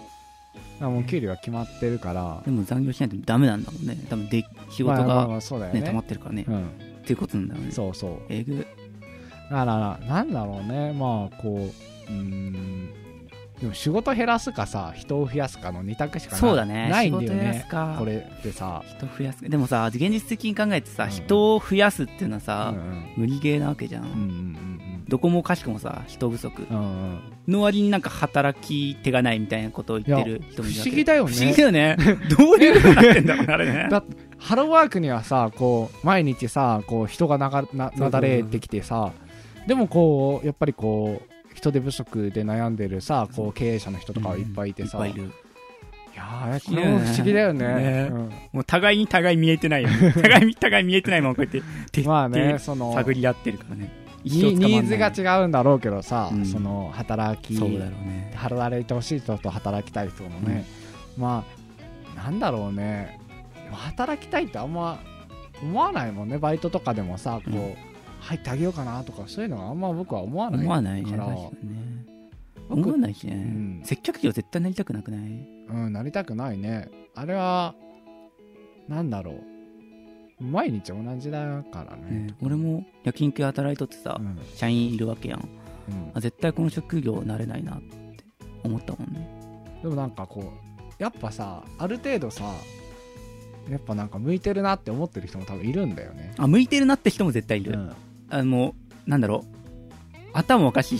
[0.79, 2.41] もう給料は決まってるから。
[2.45, 3.97] でも残業しないとダメなんだもんね。
[4.09, 5.81] 多分で仕事まあまあがまあそうだよね。
[5.81, 6.45] 溜まねってるからね。
[6.47, 6.63] うん。
[6.65, 6.69] っ
[7.05, 7.71] ていうことなんだよね。
[7.71, 8.17] そうそう。
[8.29, 8.57] えぐ。
[9.49, 10.93] だからなんだろうね。
[10.93, 11.71] まあこ
[12.09, 12.89] ううーん
[13.59, 16.89] でも仕事減らすかさ人を増やすかの2択しかなそうだね。
[16.89, 17.63] ないんだよね。
[17.65, 17.95] すか。
[17.97, 21.09] これってさ、人増やすでもさ現実的に考えてさ、うん。
[21.09, 23.13] 人を増やすっていうのはうさ、ん。
[23.17, 26.67] 無理ゲーなわけじゃん、うん、うんうんどこもかしこもさ人不足。
[26.69, 26.83] うんうん。
[26.83, 31.31] うんの割になんか働き手がないみたいなことを言ってる人もいる不思議だよね。
[31.31, 31.97] 不思議だよね。
[32.37, 33.53] どういう風になってんだろうね。
[33.53, 34.03] あれねだ
[34.37, 39.13] ハローワークにはさこう毎日さこう人がながななだれてきてさ
[39.65, 45.33] でもこうやっぱりこう人手不足で悩んでるさこう経営者の人とかはいっぱいいてさ、いいっぱいいる。
[46.17, 47.67] やーこれも不思議だよね。
[47.67, 48.09] ね。
[48.11, 48.31] うん。
[48.51, 50.13] もう互いに互い見えてないよね。
[50.21, 52.01] 互いに互い見えてないままこうやって。
[52.01, 53.91] て まあねてその探り合ってるからね。
[54.23, 56.45] ニニーズが違うんだろうけどさ、うん。
[56.45, 58.33] その働きそうだろうね。
[58.35, 60.65] 働いてほしい人と働きたい人のね、
[61.17, 61.43] ま
[62.15, 63.19] あなんだろうね。
[63.71, 64.99] 働きたいってあんま
[65.61, 66.37] 思わないもんね。
[66.37, 67.75] バイトとかでもさこう、うん
[68.27, 72.05] 入ってあげようかなとかそういうのはあんま僕は思わない思わないねから確かにね。
[72.67, 73.81] 僕思わないしね、うん。
[73.85, 76.89] 接客業絶対なりたくなくないうん、なりたくないね。
[77.15, 77.73] あれは
[78.89, 80.43] なんだろう。
[80.43, 82.27] 毎日同じだからね。
[82.27, 84.37] ね俺も焼肉屋働いとってさ、うん。
[84.55, 85.39] 社員いるわけやん。
[85.39, 86.11] うん。
[86.13, 87.85] あ絶対この職業なれないなって
[88.65, 89.79] 思ったもんね。
[89.81, 92.43] でもなんかこうやっぱさある程度さ
[93.69, 96.33] やっぱなんか向いてるなって思ってる人も多分いるんだよね。
[96.37, 97.91] あ向いてるなって人も絶対いる、うん
[98.29, 99.57] あのなんだろう。
[100.33, 100.99] 頭おかしい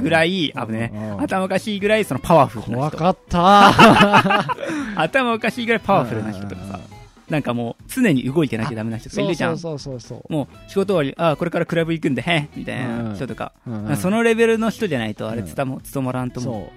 [0.00, 1.20] ぐらい、あぶね、うん。
[1.22, 2.76] 頭おかしいぐらいそのパワフルな人。
[2.76, 4.50] 怖かった。
[5.00, 6.80] 頭おかしいぐらいパワフルな人とかさ、
[7.28, 9.58] なんかもう常に動いてなきゃダメな人とかいるじゃん。
[9.58, 13.08] そうそうそうもう仕事終わりあこれからクラブ行くんでへみたいうん。
[13.10, 13.84] な人とか、うん。
[13.86, 15.46] うんそのレベルの人じゃないとあれうん。
[15.46, 16.70] つたも務まらんと思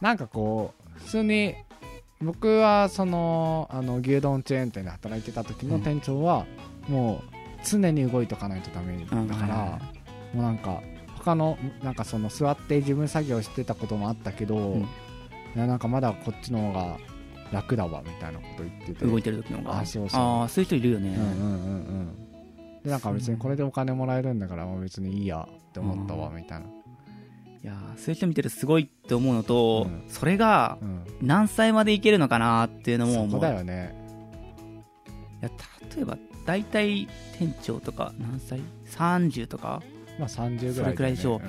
[0.00, 0.04] う。
[0.04, 1.54] なんかこう普通に
[2.20, 6.46] 僕はそのあの牛丼チェーン店で働いてた時の店長は
[6.88, 7.33] もう
[7.64, 9.28] 常に動いとかないとダメだうん。
[9.28, 9.80] から、
[10.32, 10.82] もうなんか
[11.16, 14.80] 他のなんかその座って事務作業してたこともあったけど、うん。
[14.82, 14.86] い
[15.56, 16.98] やなんかまだこっちの方が
[17.52, 19.06] 楽だわみたいなこと言ってて。
[19.06, 19.78] 動いてる時の方が？
[19.80, 20.20] あそうそう。
[20.20, 22.82] あーそういう人いるよね、うんうんうんうん。
[22.82, 26.70] でなんか別にこれでお金もらえるんだからもう別にいいやって思ったわみたいな、い
[27.62, 30.04] やーそういう人見てるとすごいって思うのと、うん。
[30.08, 33.94] それがうん、何歳までいけるのかなっていうのもそこ思うだよね。
[35.40, 35.50] いや
[35.94, 39.82] 例えば大体店長とか何歳 ?30 とか？
[40.18, 41.40] まあ30ぐらいね、それくらいでしょ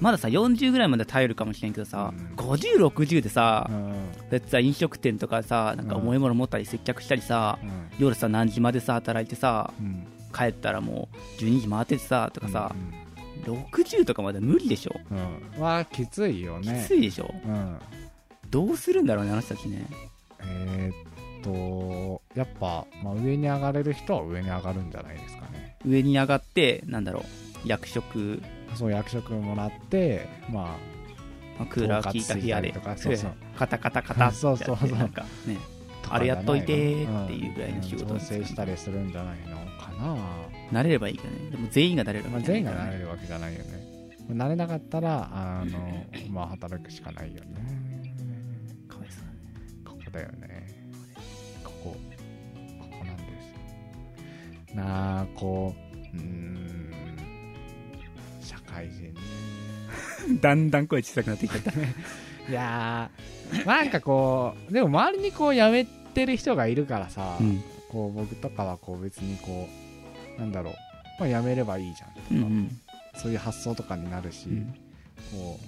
[0.00, 2.34] まださ40ぐらいまで耐えるかもしれんけどさ、うん。
[2.36, 3.76] 5060でさ、うん。
[3.76, 3.94] うん
[4.30, 7.70] だってさ飲食店とかさなんか重いもの持ったり接客したりさ、うん。
[7.98, 10.06] 夜さ何時までさ働いてさうん。
[10.34, 12.74] 帰ったらもう12時回っててさとかさ
[13.46, 13.54] う、ん。
[13.54, 15.60] 60とかまで無理でしょ、うん。
[15.60, 16.82] まあきついよね。
[16.82, 17.32] きついでしょ。
[17.44, 17.76] うん。
[18.50, 19.86] どうするんだろうねあの人たちね。
[20.40, 21.13] えーっ
[21.44, 25.76] とやっぱ、まあ、上に上がれる人は上に上がるんじゃないですかね。
[25.86, 28.42] 上に上がってなんだろう役職、
[28.74, 30.78] そう役職もらってま
[31.58, 32.72] まあクーラー効いた部屋で。
[32.72, 33.32] とかそうそう。
[33.56, 34.90] カタカタカタって そうそうそう。
[34.90, 35.58] なんかね
[36.08, 36.72] ああれやっといてって
[37.32, 39.90] いうぐらいの仕事調整したりするんじゃないのか
[40.72, 41.50] な、慣れればいいけどね。
[41.50, 43.64] でも全員が慣れるまあ、わけじゃ全員がなれるわけじゃないよね。
[44.30, 48.04] 慣れなかったらあのまあ働くしかないよね。
[48.88, 49.38] かわいそうだね。
[49.84, 50.53] ここだよね
[54.74, 55.74] なあこ
[56.12, 56.90] ううーん
[58.40, 59.20] 社会人ね。
[60.40, 61.70] だんだん声小さくなってきちゃった。
[62.50, 67.62] いやーなんかこうでも周りにこう辞めてる人がいるからさ、うん。
[67.90, 69.68] こう僕とかはこう別にこ
[70.36, 70.74] うなんだろう、
[71.20, 72.70] まあ、辞めればいいじゃんとか、うんうん。
[73.14, 74.74] そういう発想とかになるし、うん。
[75.32, 75.60] こ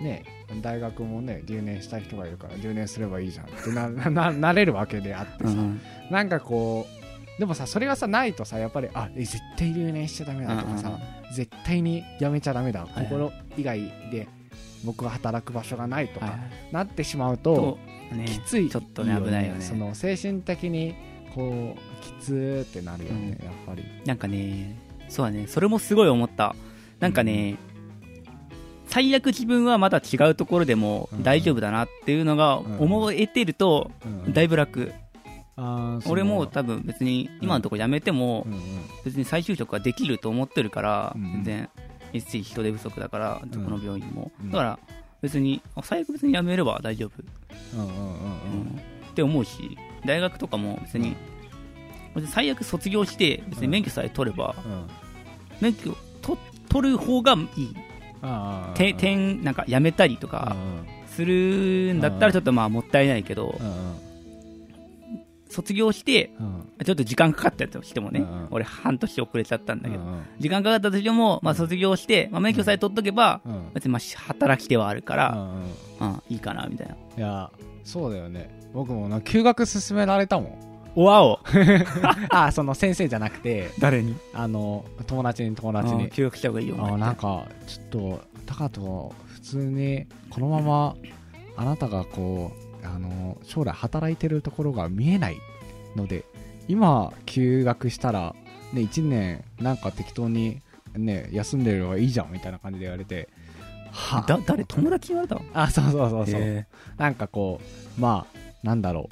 [0.00, 0.24] うね
[0.62, 5.80] 大学もね留年したい人がいるから留年すればいいじゃんってなななれるわけであってさ、うん。
[6.10, 6.98] なんかこう
[7.38, 10.98] でもさそれがさないとさやっぱりあえ絶対留年しちゃダメだとかさ、
[11.32, 13.04] 絶対に辞めちゃダメだ、いはい。
[13.04, 14.28] 心以外で
[14.84, 16.36] 僕が働く場所がないとか、
[16.72, 17.78] なってしまうと、
[18.10, 19.60] とねきついちょっとね危ないよね。
[19.60, 20.94] その精神的に
[21.34, 23.44] こうきつーってなるよね、うん。
[23.44, 23.84] やっぱり。
[24.04, 24.76] なんかね
[25.08, 25.46] そうだね。
[25.46, 26.56] それもすごい思った。
[27.00, 27.56] なんかね、
[28.88, 32.78] 最悪自分はまだ違うところでもうん大丈夫だなっていうのがうん。
[32.78, 34.32] 思えてるとうん。
[34.32, 35.07] だいぶ楽、あーその
[36.06, 38.46] 俺も多分別に今のところ辞めても
[39.04, 41.68] 別に再就職ができると思ってるからうん全然
[42.12, 44.30] SC 人手不足だからどこの病院も。
[44.40, 44.50] うん。
[44.50, 44.78] だから
[45.20, 47.10] 別にあ最悪別に辞めれば大丈夫。
[49.10, 51.16] って思うし大学とかも別に
[52.28, 54.86] 最悪卒業して別に免許さえ取ればうん。
[55.60, 57.76] 免許と取る方がいい。
[58.22, 60.56] あーて点なんかやめたりとうんか
[61.06, 63.58] するんだったらちょっとまあもったいないけど
[65.50, 66.72] 卒業してうん。
[66.84, 73.70] ちょっと時間かかったとしてもね俺半年遅れちゃったんだけどうん時間かかったとしてもまあ卒業してまあ免許さえ取っとけばうん。
[73.74, 75.38] 別にまあ働き手はあるかうらん
[76.00, 76.08] うん。
[76.10, 76.94] うんいいかなみたいな。
[76.94, 77.50] いや
[77.84, 78.50] そうだよね。
[78.74, 80.58] 僕もな休学勧められたもん。
[80.94, 81.38] おわお。
[82.30, 84.14] あその先生じゃなくて誰に？
[84.34, 86.08] あの友達に友達に。
[86.10, 90.96] 休学した方がいいよあなんかちょっとタカと普通にこのまま
[91.56, 95.38] あなたがこうあの将来働いてるところが見えない
[95.96, 96.24] ので
[96.68, 98.34] 今休学したら、
[98.72, 100.60] ね、1年なんか適当に、
[100.94, 103.28] ね、休んでればいいじゃんみたいな感じで言われて
[103.90, 104.64] はだ誰？
[104.64, 105.42] 友達に言われたの？
[105.54, 106.40] あそうそうそうそう。
[106.40, 106.66] へ
[106.98, 107.60] なんかこ
[107.96, 109.08] うまあなんだろ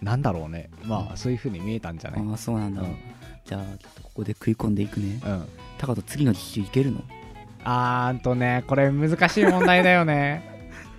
[0.00, 0.04] う。
[0.04, 0.70] なんだろうね。
[0.84, 2.20] まあそういう風に見えたんじゃない？
[2.20, 2.80] ーああそうなんだ。
[2.82, 2.96] うん。
[3.44, 5.20] じゃあちょっとここで食い込んでいくね。
[5.24, 5.48] うん。
[5.78, 7.04] タカと次の実習いけるの？
[7.64, 10.50] あーんとね、これ難しい問題だよね。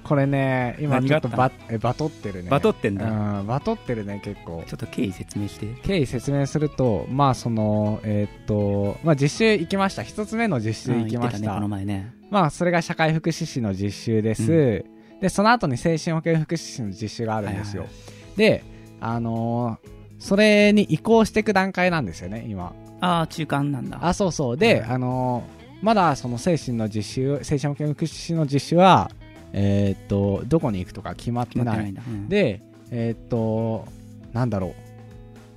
[0.04, 2.50] これね、今ちょっとバえバトってるね。
[2.50, 4.64] バトってんだうん、バトってるね、結構。
[4.68, 10.04] ちょっと経緯説明して経緯説明すると、まあその、えーっと、まあ実習行きました。
[10.04, 11.38] 一つ目の実習行きました。
[11.38, 14.86] うん言ってねこの前ねまあそれが社会福祉士の実習です。
[15.22, 17.84] で、その後に精神保健福祉士の実習があるんですよ。
[17.84, 17.92] はい
[18.38, 18.64] で、
[19.00, 19.90] あのー
[20.20, 22.74] それに移行していく段階なんですよね、今。
[23.02, 24.58] ああ中間なんだあ、そうそう。
[24.58, 29.12] で、はいあのーまだその精神の実習、精神保健福祉士の実習は、
[29.54, 31.90] えーっと、どこに行くとか決まってない。
[31.90, 32.28] うん。
[32.28, 32.62] で、
[32.92, 33.88] えーっと
[34.34, 34.76] なんだろ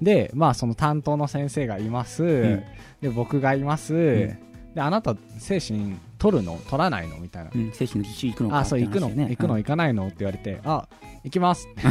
[0.02, 0.04] う。
[0.04, 2.62] でまあその担当の先生がいます、ん。
[3.00, 3.96] で僕がいます、ん。
[3.96, 4.38] で
[4.76, 6.58] あなた精神取るの？
[6.68, 7.18] 取らないの？
[7.18, 8.58] みたいな、うん、精神の実習行くのか？
[8.58, 9.28] あそう行くの、ね。
[9.30, 9.56] 行くの？
[9.56, 10.06] 行かないの？
[10.06, 10.86] って言われてあ
[11.24, 11.66] 行きます。
[11.66, 11.82] っ て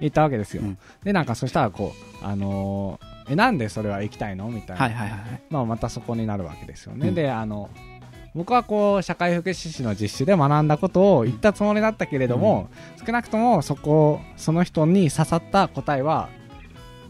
[0.00, 0.78] 言ったわけですよ、うん。
[1.02, 4.48] でなんかそしたらこうあのーえなんでそれは行きたいの？
[4.48, 5.42] みたいな、はいはいはいはい。
[5.50, 7.14] まあ、またそこになるわけですよね、うん。
[7.14, 7.70] であの
[8.34, 12.68] 僕はこう社会福祉士の実習で学んだことを言ったつもりだったけれども、
[13.04, 16.28] 少なくともそこその人に刺さった答えは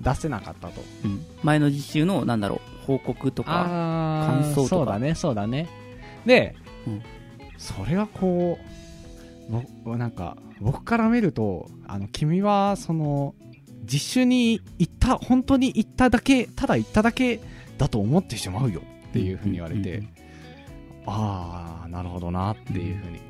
[0.00, 0.82] 出せなかったと。
[1.04, 1.24] うん。
[1.42, 3.64] 前の実習のなんだろう報告とか
[4.26, 4.68] 感想とか。
[4.68, 5.68] そうだねそうだね。
[6.26, 6.54] で、
[6.86, 7.02] うん。
[7.56, 8.58] それはこ
[9.50, 13.34] うぼなんか僕から見るとあの君はその
[13.84, 17.40] 実習に行った本当に行っただけただ行っただけ
[17.78, 20.08] だと思ってしまうよっていうふうに言われて、うん
[21.06, 23.20] ああなるほどなっていうふうに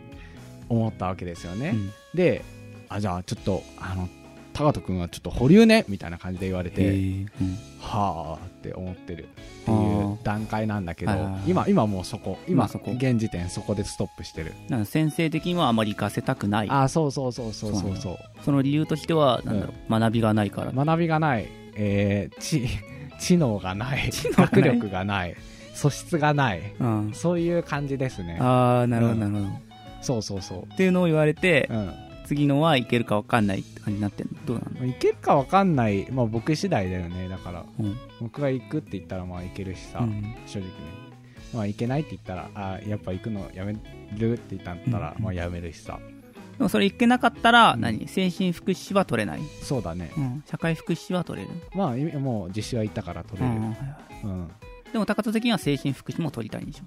[0.69, 1.93] 思ったわけですよね、うん。
[2.15, 2.45] で
[2.89, 4.09] あじゃあちょっとあの
[4.53, 7.59] 高人君はちょっと保留ねみたいな感じで言われへてーうん。
[7.81, 11.13] はあって思ってるってあいうー段階なんだけど
[11.47, 12.93] 今今もうそこ今今そこ。
[12.93, 14.53] 現時点そこでストップしてる。
[14.69, 16.71] なんか先生的にはあまり行かせたくない。
[16.71, 18.17] ああそうそうそうそうそうそう。
[18.45, 20.73] その理由としてはなんだろう、学びがないから。
[20.73, 22.67] 学びがない、えー、知
[23.19, 24.11] 知能がない。
[24.11, 24.47] 知能がない。
[24.47, 25.37] 学力がない
[25.75, 26.63] 素質がない。
[26.81, 27.13] うん。
[27.13, 28.39] そういう感じですね。
[28.41, 29.47] ああなるほどなるほど、
[30.01, 30.73] そうそうそう。
[30.73, 31.95] っていうのを言われて、うん。
[32.27, 34.47] 次のはいけるか分かんないって感じになってんの？
[34.47, 34.87] どうなの？
[34.87, 37.29] いけるかわかんない、まあ、僕次第だよね。
[37.29, 37.97] だからうん。
[38.19, 40.35] 僕が行くって言ったらまあ行けるしさ、うん。
[40.47, 40.75] 正直ね
[41.53, 43.77] まあ行けないって言ったらあやっぱ行くのやめ
[44.17, 44.33] る？
[44.33, 45.25] って言ったんだったら、うん。
[45.25, 45.99] まあやめるしさ。
[46.57, 48.09] でもそれいけなかったらうん何？
[48.09, 50.13] 精神福祉士は取れない、そうだね。
[50.17, 54.51] うん、社会福祉士は取れる、まあいもう実習は行ったから取れる、うん
[54.95, 56.81] でも高田的には精神福祉も取りたいんでし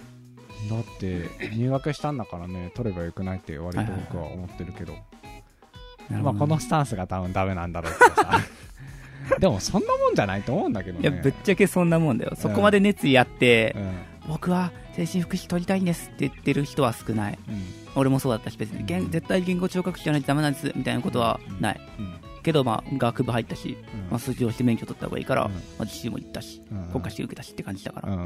[0.69, 0.73] ょ？
[0.73, 4.93] だって入学したんだからね取ればよくないって割と僕は思ってるけど。
[4.93, 8.39] まあ、なるほどこのスタンスが多分ダメなんだろうけどさ。
[9.39, 11.09] でもそんなもんじゃないと思うんだけどね。
[11.09, 12.31] いやぶっちゃけそんなもんだよ。
[12.37, 13.93] そこまで熱意あって、うん。
[14.29, 17.39] 僕は精神福祉取りたいんですって言ってる人は少ない。
[17.49, 17.61] うん。
[17.95, 21.81] 俺もそうだったし別に言絶対言語聴覚士じゃないとダメなんですみたいなことはない。
[21.99, 22.13] うん
[22.47, 23.99] けどまあ学部入ったし、うん。
[24.10, 25.51] まあ、数字をして免許取った方がいいから、うん。
[25.51, 26.89] まあ、実習も行ったしうん。
[26.93, 28.17] 国家試験受けたしって感じだから、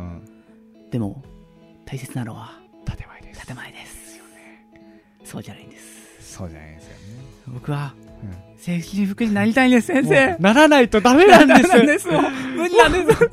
[0.91, 1.23] でも
[1.85, 3.47] 大切なのは建前です。
[3.47, 5.01] 建前ですよね。
[5.23, 6.35] そうじゃないんです。
[6.37, 6.97] そうじゃないですよね。
[7.47, 8.57] 僕はうん。
[8.59, 10.37] 精神福祉になりたいんです先生。
[10.37, 11.67] ならないとダメなんです。
[11.67, 12.21] なんですもう。
[12.57, 13.29] 無理なんです。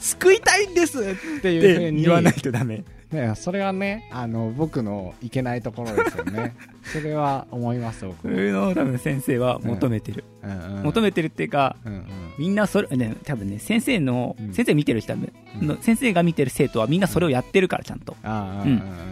[0.16, 6.54] 救いたいんですっていうふうに言わないとダメね、それはねあの僕のいけないところですよね。
[6.84, 8.28] それは思います僕。
[8.28, 12.04] も、そういうのを多分先生は求めてる、うんうん、求めてるっていうかうんうん。
[12.38, 14.54] みんなそれね多分ね先生の、うん。
[14.54, 15.18] 先生見てる人は、
[15.60, 15.66] うん。
[15.66, 18.16] の先生が見てる生徒はみんなそれをやってるからちゃんと、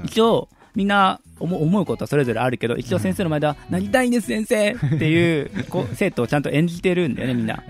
[0.05, 0.49] 一応
[0.79, 7.61] みんな思う思うことはそれぞれあるけど一応先生の前では「なりたいんです先生!」っていうこう生徒をちゃんと演じてるんだよねみんな、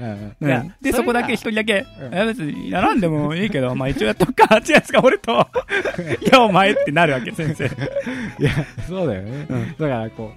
[0.82, 2.14] でそこだけ一れ人だけ「うん。
[2.14, 5.32] え別にやらんでもいいけどまあ一応やっとくか」違うんですか俺と
[6.20, 7.66] 「いやお前」ってなるわけ先生。
[7.68, 7.74] が
[8.38, 8.50] いや
[8.86, 9.68] そうだよね、うん。
[9.70, 10.32] だからこ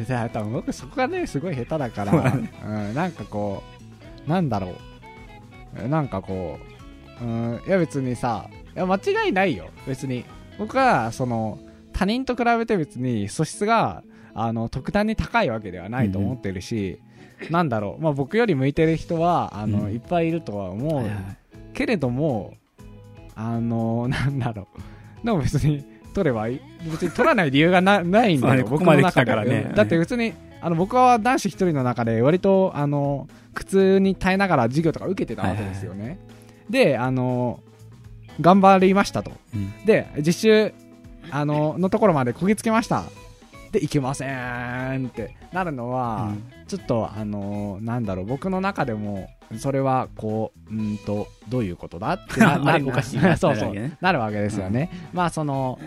[0.00, 2.50] うじゃあ多分僕そこがねすごい下手だから、そうだね。
[2.64, 3.62] うん、なんかこ
[4.26, 4.74] うなんだろ
[5.84, 5.88] う。
[5.88, 6.58] なんかこ
[7.20, 9.68] う、うん、いや別にさいや間違いないよ。
[9.86, 10.24] 別に。
[10.58, 11.58] 僕はその
[11.98, 17.00] 他人と比べて別に素質があの特段に高いわけではないと思ってるし、
[17.50, 19.92] なんだろう、まあ、僕より向いてる人はあの、うん。
[19.92, 21.14] いっぱいいるとは思う、はいはい。
[21.74, 22.54] けれども
[23.34, 24.68] あの なんだろ
[25.22, 25.26] う。
[25.26, 25.84] でも別に
[26.14, 26.60] 取ればいい。
[26.88, 29.30] 別に取らない理由がな ないんだよ、僕の中で。
[29.32, 29.66] からね。
[29.70, 29.74] うん。
[29.74, 36.20] だって別にあの僕は男子一人の中で割とあの苦痛に耐えながら授業とか受けてたわけですよね、
[36.70, 37.58] であの
[38.40, 39.32] 頑張りましたと。
[39.52, 39.72] うん。
[39.84, 40.72] で実習
[41.30, 43.04] あののところまでこぎつけました。
[43.72, 44.26] でいけませ
[44.96, 45.36] んって。
[45.52, 46.32] なるのは、
[46.68, 52.14] ちょっとあのーなんだろう僕の中でもそれはこううんとどういうことだ？
[52.14, 52.56] ってな
[54.12, 55.78] るわけですよね、まあその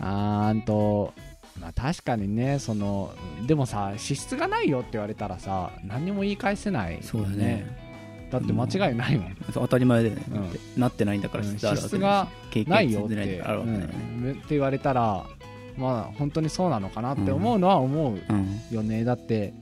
[0.00, 1.12] あーんと
[1.60, 3.12] まあ確かにねその
[3.46, 7.66] でもさ資質がないよって言われたらさ何にも言い返せない、そうだね
[8.32, 10.80] だって間違いないもん、そう当たり前だよね、うん。
[10.80, 11.58] なってないんだからうん。
[11.58, 12.28] 質が
[12.66, 15.26] ないよってないって言われたら
[15.76, 19.52] まあ本当にそうなのかなって思うのは思ううんよね、だって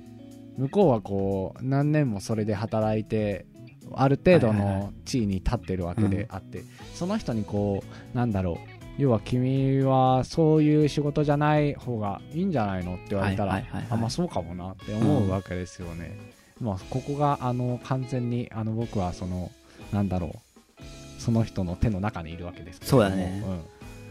[0.57, 3.45] 向こうはこう何年もそれで働いて
[3.93, 6.63] ある程度の地位に立ってるわけであって、
[6.95, 7.83] その人にこ
[8.15, 8.71] うなんだろう。
[8.99, 16.19] 要は君はそういう仕事じゃない方がいいんじゃないのって言われたら、あまあそうかもなって思うわけですよね、
[16.61, 19.51] まあここがあの完全にあの僕はその
[19.93, 20.83] なんだろう
[21.21, 23.41] その人の手の中にいるわけですけそうだね。
[23.41, 23.61] ん。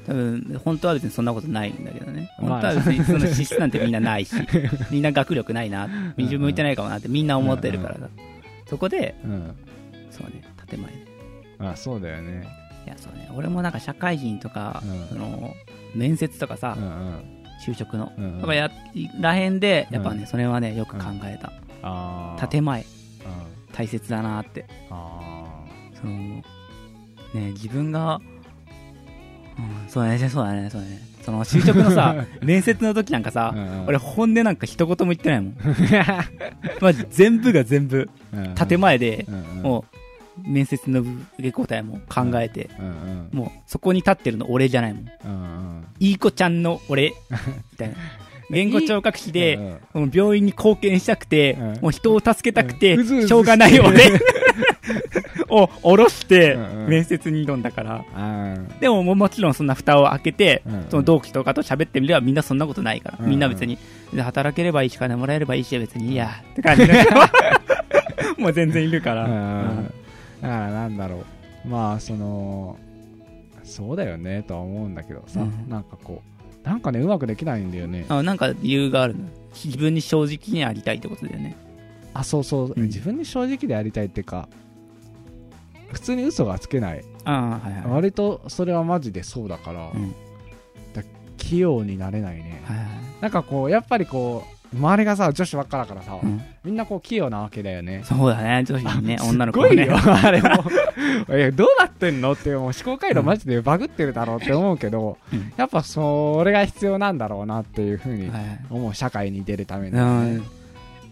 [0.06, 2.30] 多分本当は別にそんなことないんだけどね。
[2.40, 4.36] まあ本当は別にその資質なんてみんなないし、
[4.92, 8.10] みんな学力ないな、自分向いてないかもなってみんな思ってるからさ。
[8.70, 9.56] そこで、うん。
[10.12, 10.92] そうね、建前。
[10.92, 11.00] で。
[11.60, 12.48] あそうだよね。
[12.86, 15.08] いや、そうね、俺もなんか社会人とか、うん。
[15.08, 15.54] その、
[15.96, 16.78] 面接とかさ
[17.66, 18.42] 就職の、うんうん。
[18.42, 18.70] とかや
[19.20, 20.28] らへんで、やっぱね、うん。
[20.28, 21.52] それはね、よく考えた。
[22.50, 22.88] 建前、うん
[23.72, 24.66] 大切だなって。
[24.90, 25.64] あ
[25.94, 26.12] その、
[27.34, 28.20] ね、自分が、
[29.58, 31.00] うん、そうだね、そうだね、そうだね。
[31.24, 35.56] その、就職のさ、 面接の時なんかさ、ー俺本音なんか一言も言ってないもん。
[36.82, 39.86] まあ、全部が全部、うん建前で、うんうんも
[40.46, 41.10] う、面接の受
[41.42, 45.06] け答えも考えて、うんうんもう、そこに立ってるの俺じゃないもん。
[45.26, 47.14] うんうんいい子ちゃんの俺、
[47.72, 47.96] みたいな。
[48.50, 50.12] 言語聴覚士で、うん。
[50.14, 51.82] 病院に貢献したくて、うん。
[51.82, 53.28] もう人を助けたくて、うん。
[53.28, 54.12] しょうがない俺
[55.50, 56.58] を下ろして
[56.88, 58.06] 面接に挑んだから。
[58.16, 63.26] あでももちろんそんな蓋を開けて、その同期とかと喋ってみればみんなそんなことないから。
[63.26, 63.78] みんな別に、
[64.14, 66.94] で働ければいいし金もらえればいいし別にいいや、って感じで。
[68.38, 69.24] もう全然いるから。
[69.24, 69.38] だか
[70.42, 71.26] らなんだろ
[71.66, 71.68] う。
[71.68, 72.78] まあその
[73.64, 75.70] そうだよねとは思うんだけどさ、うん。
[75.70, 78.06] なんかこうなんかねうまくできないんだよね。
[78.10, 79.26] あなんか理由があるの？
[79.64, 81.56] 自分に正直にありたいってことだよね。
[82.14, 82.84] あそうそう、うん。
[82.84, 84.48] 自分に正直でやりたいっていうか
[85.92, 87.04] 普通に嘘がつけない。
[87.26, 87.92] ああ、はいはい。
[87.92, 90.14] 割とそれはマジでそうだから、うん。
[91.38, 92.62] 器用になれないね。
[92.66, 92.88] はいはい。
[93.22, 99.70] なんかこうやっぱりこう周りがさ女子ばっかだからさ、うんみんなこう器用なわけだよねそうだね、女子にね、女の子ね。
[99.70, 100.48] すごいよ、 あれも。
[101.36, 102.34] いや、どうなってんの？
[102.34, 108.30] って、もう思考回路マジでバグってるだろうって思うけど、うんやっぱそれが必要なんだろうなっていうふうに
[108.70, 109.98] 思う、社会に出るために。
[109.98, 110.44] うん。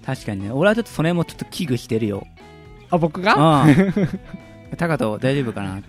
[0.05, 2.27] 確かにね、俺はちょっとそれもちょっと危惧してるよ。
[2.91, 3.63] あ、僕が？
[3.63, 3.93] うん。
[4.77, 5.81] タカト大丈夫かな？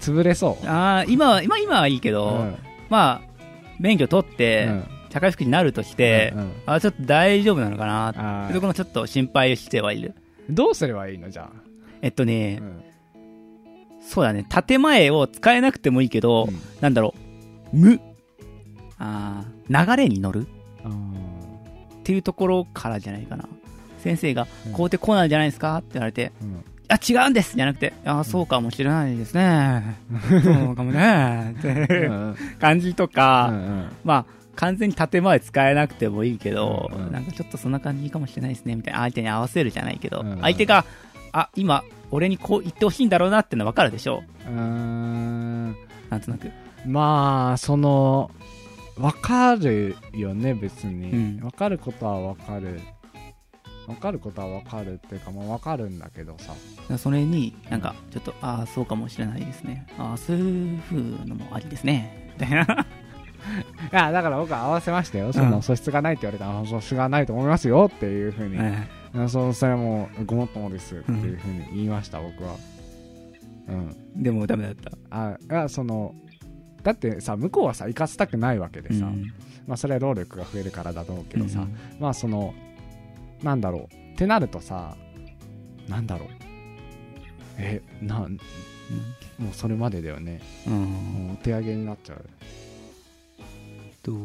[0.00, 0.66] 潰れそう。
[0.68, 2.54] ああ、今は、今、今はいいけど、うん
[2.90, 3.28] まあ、
[3.78, 4.84] 免許取って、うん
[5.18, 6.52] 社会福祉になるとして、うんうん。
[6.66, 8.08] あちょっと大丈夫なのかな。
[8.08, 8.54] あー。
[8.54, 10.14] そこもちょっと心配してはいる。
[10.48, 11.28] どうすればいいの？
[11.30, 11.50] じゃ
[12.02, 12.26] えっとあ。
[12.26, 12.82] ねう、ん。
[14.00, 16.58] そうだね、建前を使えなくてもいいけど、うん。
[16.80, 17.14] なんだろ
[17.72, 18.00] う、無、
[18.98, 20.46] あー流れに乗る。
[20.86, 23.46] っていうところからじゃないかな。
[23.98, 24.72] 先生が、うん。
[24.72, 25.76] こうってこうなんじゃないですか？
[25.76, 26.64] って言われて、うん。
[26.88, 29.98] あ、違うんですじゃなくて、あ、そうかもしれないですね。
[30.42, 31.54] そうかもね。
[31.58, 32.08] って
[32.58, 33.88] 感じとうか、んうん。
[34.04, 39.00] まあ、完全に建前使えなくてもいいけど、うんうんなんかちょっとそんな感じかもしれないですね、みたいな。
[39.00, 40.84] 相手に合わせるじゃないけど、うんうん相手が、
[41.32, 44.24] あ、今、俺にこう言ってほしいんだろうなってのは分かるでしょ？
[44.46, 45.76] うーん
[46.10, 46.50] なんとなく。
[46.86, 48.30] まあその
[48.96, 52.80] 分かるよね別に、うん分かることは分かる
[53.86, 56.36] 分かることは分かるっていうかまあ分かるんだけど
[56.88, 59.86] さそれに、なんか、ちょっと、ああ、そうかもしれないですね。
[59.98, 62.32] ああ、そういう風のもありですね。
[62.40, 62.86] みたいな。
[63.92, 72.56] いやだから僕は合わせましたよ、その素質がないって言われたらあ素質がないと思いますよっていうふうに、あそうそれはもうごもっともですっていうふうに言いました、僕は。
[73.68, 73.72] う
[74.18, 74.22] ん。
[74.22, 74.90] でもダメだった。
[75.10, 76.14] あいやその
[76.82, 79.32] だってさ向こうはさ生かせたくないわけでさ、うん。
[79.66, 81.76] まあそれは労力が増えるからだと思うけどさ、うん。
[82.00, 82.54] まあその
[83.42, 83.94] なんだろう。
[84.14, 84.96] ってなるとさ
[85.88, 86.28] なんだろう。
[87.58, 88.38] えなん
[89.38, 90.40] もうそれまでだよね。
[90.66, 91.30] うん。
[91.32, 92.24] お手上げになっちゃう
[94.08, 94.18] どう、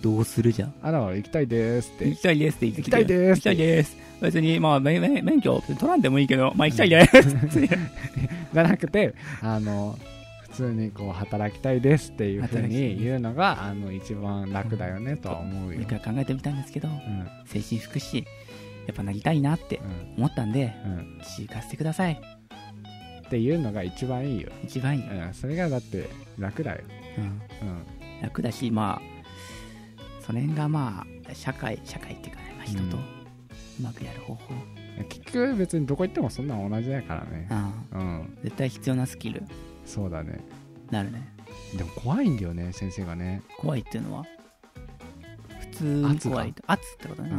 [0.00, 0.74] どうするじゃん。
[0.80, 2.08] あら行きたいですって。
[2.08, 2.66] 行きたいですって。
[2.66, 3.96] 言って行きたいです行きたいです。
[4.20, 7.10] 別に、まあ、免免免許取らんでもいいけど、まあ行きたいです。
[8.54, 9.98] じゃなくてあの
[10.42, 15.80] 普通にこう働きたいですっていうふう働きたいに言うのがあの一番楽だよねとは思うよ。
[15.80, 17.28] いくら考えてみたんですけど、うん。
[17.46, 18.24] 精神福祉、
[18.86, 19.80] やっぱなりたいなって
[20.16, 20.92] 思ったんで、うん。
[20.92, 22.20] うん私行かせてください。
[23.26, 25.02] っていうのが一番いいよ、一番いい。
[25.02, 26.82] うん、それがだって楽だよ、
[27.18, 27.24] うん。
[27.24, 33.00] うん、楽だし、まあ、それがまあ、社会、社会っていうかね、まあ、人とう
[33.82, 34.54] まくやる方法。
[35.08, 37.48] 結局別にどこ行ってもそんなの同じだからね。
[37.92, 38.38] うんうん。
[38.42, 39.44] 絶対必要なスキル、
[39.86, 40.40] そうだね。
[40.90, 41.22] なるね。
[41.76, 43.42] でも怖いんだよね先生がね。
[43.58, 44.24] 怖いっていうのは？
[45.60, 46.62] 普通に怖いと。
[46.66, 47.30] 圧ってことね、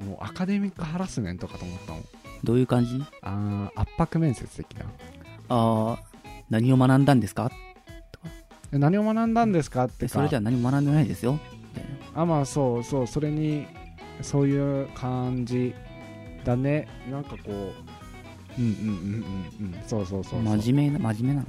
[0.00, 0.06] うん。
[0.08, 2.04] もうアカデミックハラスメントかと思ったもん。
[2.42, 3.00] どういう感じ？
[3.22, 4.86] あー圧迫面接的な。
[5.50, 6.02] ああ、
[6.50, 7.52] 何を学んだんですか？
[7.52, 7.67] え
[8.72, 9.84] 何を学んだんですか？
[9.84, 11.38] ってそれじゃ何も学んでないですよ。
[12.14, 13.66] あまあそうそうそれに
[14.22, 15.74] そういう感じ
[16.44, 16.88] だね。
[17.10, 18.74] なんかこううんうんうん
[19.60, 19.82] うんうん。
[19.86, 21.48] そうそうそう真面目な、真面目なの。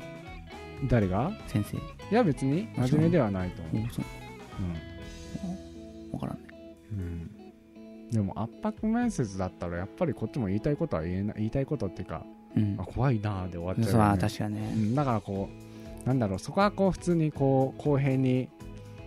[0.88, 1.32] 誰が？
[1.48, 1.78] 先生。
[1.78, 3.86] いや別に真面目ではないと思う。
[6.12, 6.14] う。
[6.14, 6.44] わからんね。
[6.94, 7.02] うん、う
[8.08, 12.24] ん、でも圧迫面接だったらやっぱりこっちも言いたいことは言えない言いたいことっていうか
[12.56, 12.78] うん。
[12.80, 12.84] あ。
[12.84, 14.74] 怖いなーで終わっちゃうそう、確かにね。
[14.76, 15.69] うん、だからこう
[16.10, 18.50] なんだろうそこはこう普通にこう公平に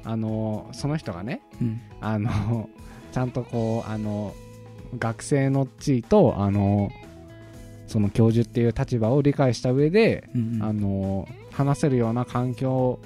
[0.04, 1.80] あのその人がねうん。
[2.00, 2.70] あの
[3.10, 4.32] ちゃんとこうあの
[4.96, 6.92] 学生の地位とあの
[7.88, 10.62] その教授っていう立場を理解した上で、うんうん。
[10.62, 13.00] あの話せるような環境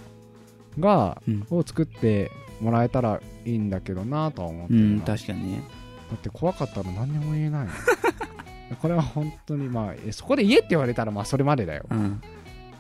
[0.79, 1.47] がうん。
[1.51, 2.31] を作って
[2.61, 5.63] もらえたらいいんだけどなとは思ってうん、確かにね。
[6.11, 7.67] だって怖かったら何にも言えない。
[7.67, 11.87] の これは本当にまあえそこで家って言われたらまあそれまでだよ。
[11.91, 12.21] うん。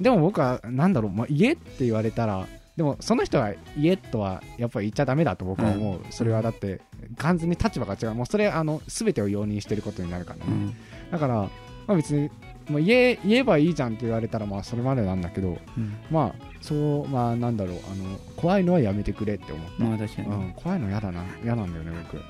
[0.00, 6.82] でも僕はなんだろう、まあ、家って言われたらでもその人は家とはやっぱり言っちゃダメだと僕は思う、それはだって
[7.16, 8.14] 完全に立場が違う。
[8.14, 10.76] もうそれあの全てを容認してることになるからね、うん。
[11.10, 11.50] だから、ま
[11.88, 12.30] あ、別に
[12.68, 15.96] もう言え言えばいいじゃんって言われたらまあそれまでなんだけどうん。
[16.10, 16.74] まあそ
[17.06, 20.28] うまあなんだろうあの怖いのはやめてくれって思った、まあ確かに。
[20.28, 21.24] うん、怖いの嫌だな。
[21.42, 22.22] 嫌なんだよね僕。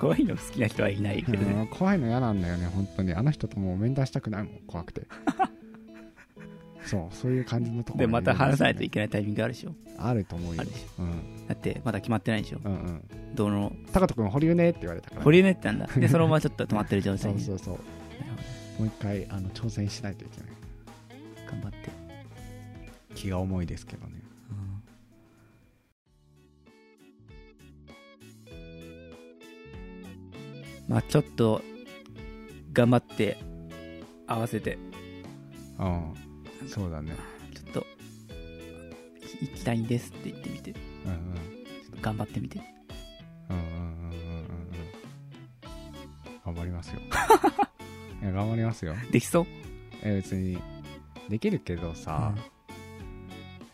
[0.00, 1.52] 怖いの好きな人はいないけどね。
[1.52, 3.14] うん怖いの嫌なんだよね本当に。
[3.14, 5.02] あの人ともう面談したくないもん怖くて
[6.86, 9.74] そうそういう感じのところで、また話さないといいけないタイミングあるでしょ。
[9.98, 10.62] あると思うよ
[10.98, 11.08] うんょ。
[11.48, 12.58] だって、まだ決まってないでしょ。
[12.64, 13.02] うんうん
[13.34, 15.86] どの、高人君保留ねって言われたから保留ねってなんだ。
[15.86, 17.40] で、そのままちょっと止まってる状態に。
[17.44, 17.80] そうそうそ
[18.78, 21.90] うもう一回あの挑戦しないといけないど頑張って。
[23.14, 24.12] 気が重いですけどね
[24.50, 24.82] うん
[30.88, 31.62] まあちょっと、
[32.72, 33.38] 頑張って、
[34.28, 34.78] 合わせて、
[35.78, 36.25] うん
[36.68, 37.12] そうだね。
[37.54, 37.86] ちょっと、
[39.40, 41.16] 行きたいんですって言ってみて、ちうんうん。
[41.16, 42.60] ょっと頑張ってみて。
[43.50, 44.10] うんうんうんうんうん。
[44.10, 44.46] うん
[46.44, 47.00] 頑張りますよ。
[48.22, 48.94] いや頑張りますよ。
[49.10, 49.46] できそう？
[50.02, 50.58] え別に
[51.28, 52.34] できるけどさ、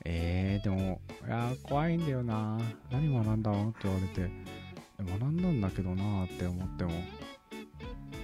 [0.04, 2.58] えー、でもいやー怖いんだよな。
[2.90, 4.30] 何学んだのって言われて。
[4.98, 6.90] え学んだんだけどなーって思っても。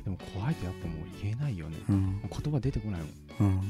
[0.05, 1.77] でも怖いとやっぱもう言えないよね。
[1.89, 2.21] うん。
[2.23, 3.11] 言葉出てこないもん。
[3.41, 3.61] うん。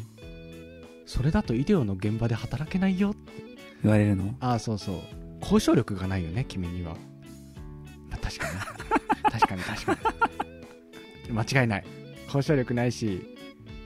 [1.08, 3.14] それだと医療の現場で働けないよ。
[3.82, 4.34] 言われるの？
[4.40, 4.96] ああそうそう。
[5.40, 6.94] 交渉力がないよね君には、
[8.10, 8.58] まあ、確かに
[9.32, 9.98] 確かに確か
[11.28, 11.32] に。
[11.32, 11.84] 間違いない。
[12.26, 13.22] 交渉力ないし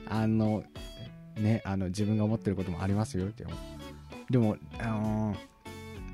[0.09, 0.63] あの
[1.37, 3.25] ねあの自分が思ってることもありますよ。
[3.27, 3.45] って
[4.29, 5.37] でもあのー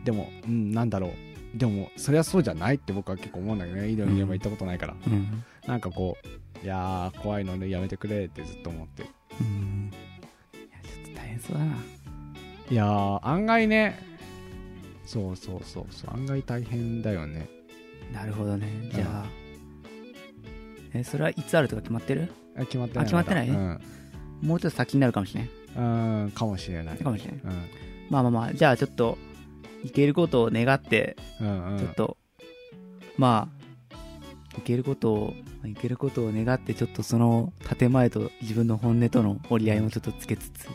[0.05, 1.57] でもうんなんだろう。
[1.57, 3.89] でもそれはそうじゃないって僕は結構思うんだけどね。
[3.89, 5.43] 医療に現場行ったことないから、うん。
[5.65, 6.17] なんかこ
[6.61, 9.01] ういやー怖いのでやめてくれってずっと思って。
[9.03, 9.09] る
[9.41, 9.78] うん。
[11.49, 11.75] いや、ちょっと大変そうだな。
[12.71, 13.99] いやー案外ね。
[15.05, 16.13] そうそうそうそう。
[16.13, 17.49] 案外大変だよね。
[18.13, 18.67] なるほどね。
[18.93, 19.25] じゃあ、
[20.93, 22.31] え、それはいつあるとか決まってる？
[22.55, 23.03] あ決まってない。
[23.03, 23.49] あ決まってない？
[23.49, 23.81] うん。
[24.41, 25.49] もうちょっと先になるかもしれない。
[25.77, 25.81] う
[26.27, 26.97] んかもしれない。
[26.97, 27.41] かもしれない。
[27.43, 27.51] うん。
[28.09, 29.17] まあまあまあ、じゃあちょっと、
[29.83, 31.79] いけることを願って、うんうん。
[31.79, 32.17] ちょっと、
[33.17, 33.49] ま
[33.91, 35.33] あ、いけることを、
[35.65, 40.67] いけることを願って、ちょっとその建前と自分の本音との折り合いもちょっとつけつつ。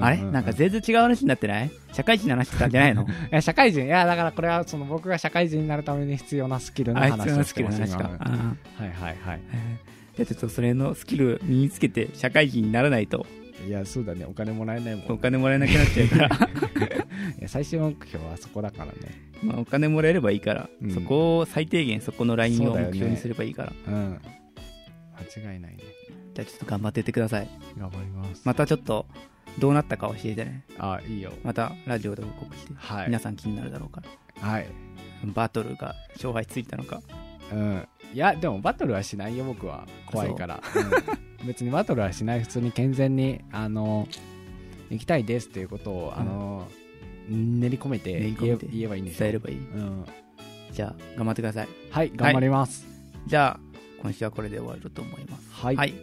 [0.00, 0.18] あれ？
[0.18, 1.70] なんか全然違う話になってない？
[1.92, 3.02] 社会人の話してたんじゃないの？
[3.06, 3.84] いや社会人。
[3.84, 8.10] いやだからこれはその僕が社会人になるために必要なスキルの話をしてのスキルの話か。
[8.18, 8.28] あ
[8.76, 9.36] はいはいはい。
[9.36, 10.16] ーえー。
[10.16, 13.26] じゃあちょっとそれのスキル身につけて社会人にならないと。
[13.66, 14.24] いやそうだね。
[14.24, 16.26] お金もらえないもんお金もらえなくなっちゃうから、
[17.38, 18.92] いや最終目標はそこだからね。
[19.42, 20.90] まあお金もらえればいいから、うん。
[20.92, 23.72] そこを最低限そこのラインを目標にすればいいから。
[23.88, 24.20] うん。
[25.42, 25.78] 間違いないね。
[26.34, 27.48] じゃあちょっと頑張ってってください。
[27.76, 28.42] 頑張ります。
[28.44, 29.06] またちょっと
[29.58, 30.64] どうなったか教えてね。
[30.78, 31.32] あいいよ。
[31.42, 33.06] またラジオで報告して、はい。
[33.06, 34.02] 皆さん気になるだろうか。
[34.42, 34.48] ら。
[34.48, 34.66] はい。
[35.24, 37.02] バトルが勝敗ついたのか。
[37.52, 37.88] うん。
[38.14, 39.86] いやでもバトルはしないよ僕は。
[40.06, 40.62] 怖いから、
[41.40, 41.44] う。
[41.44, 41.46] ん。
[41.46, 44.08] 別にバトルはしない普通に健全にあの
[44.90, 46.66] 行きたいですっていうことを、あの
[47.28, 49.20] 練り込めて練り込めて言えばいいんですよ。
[49.20, 49.56] 伝えればいい。
[49.56, 50.06] うん、
[50.72, 51.68] じゃあ頑張ってください。
[51.90, 52.86] はい頑張ります。
[53.26, 53.60] じゃあ
[54.02, 55.48] 今週はこれで終わると思います。
[55.52, 55.94] はい、はい。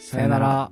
[0.00, 0.70] さよなら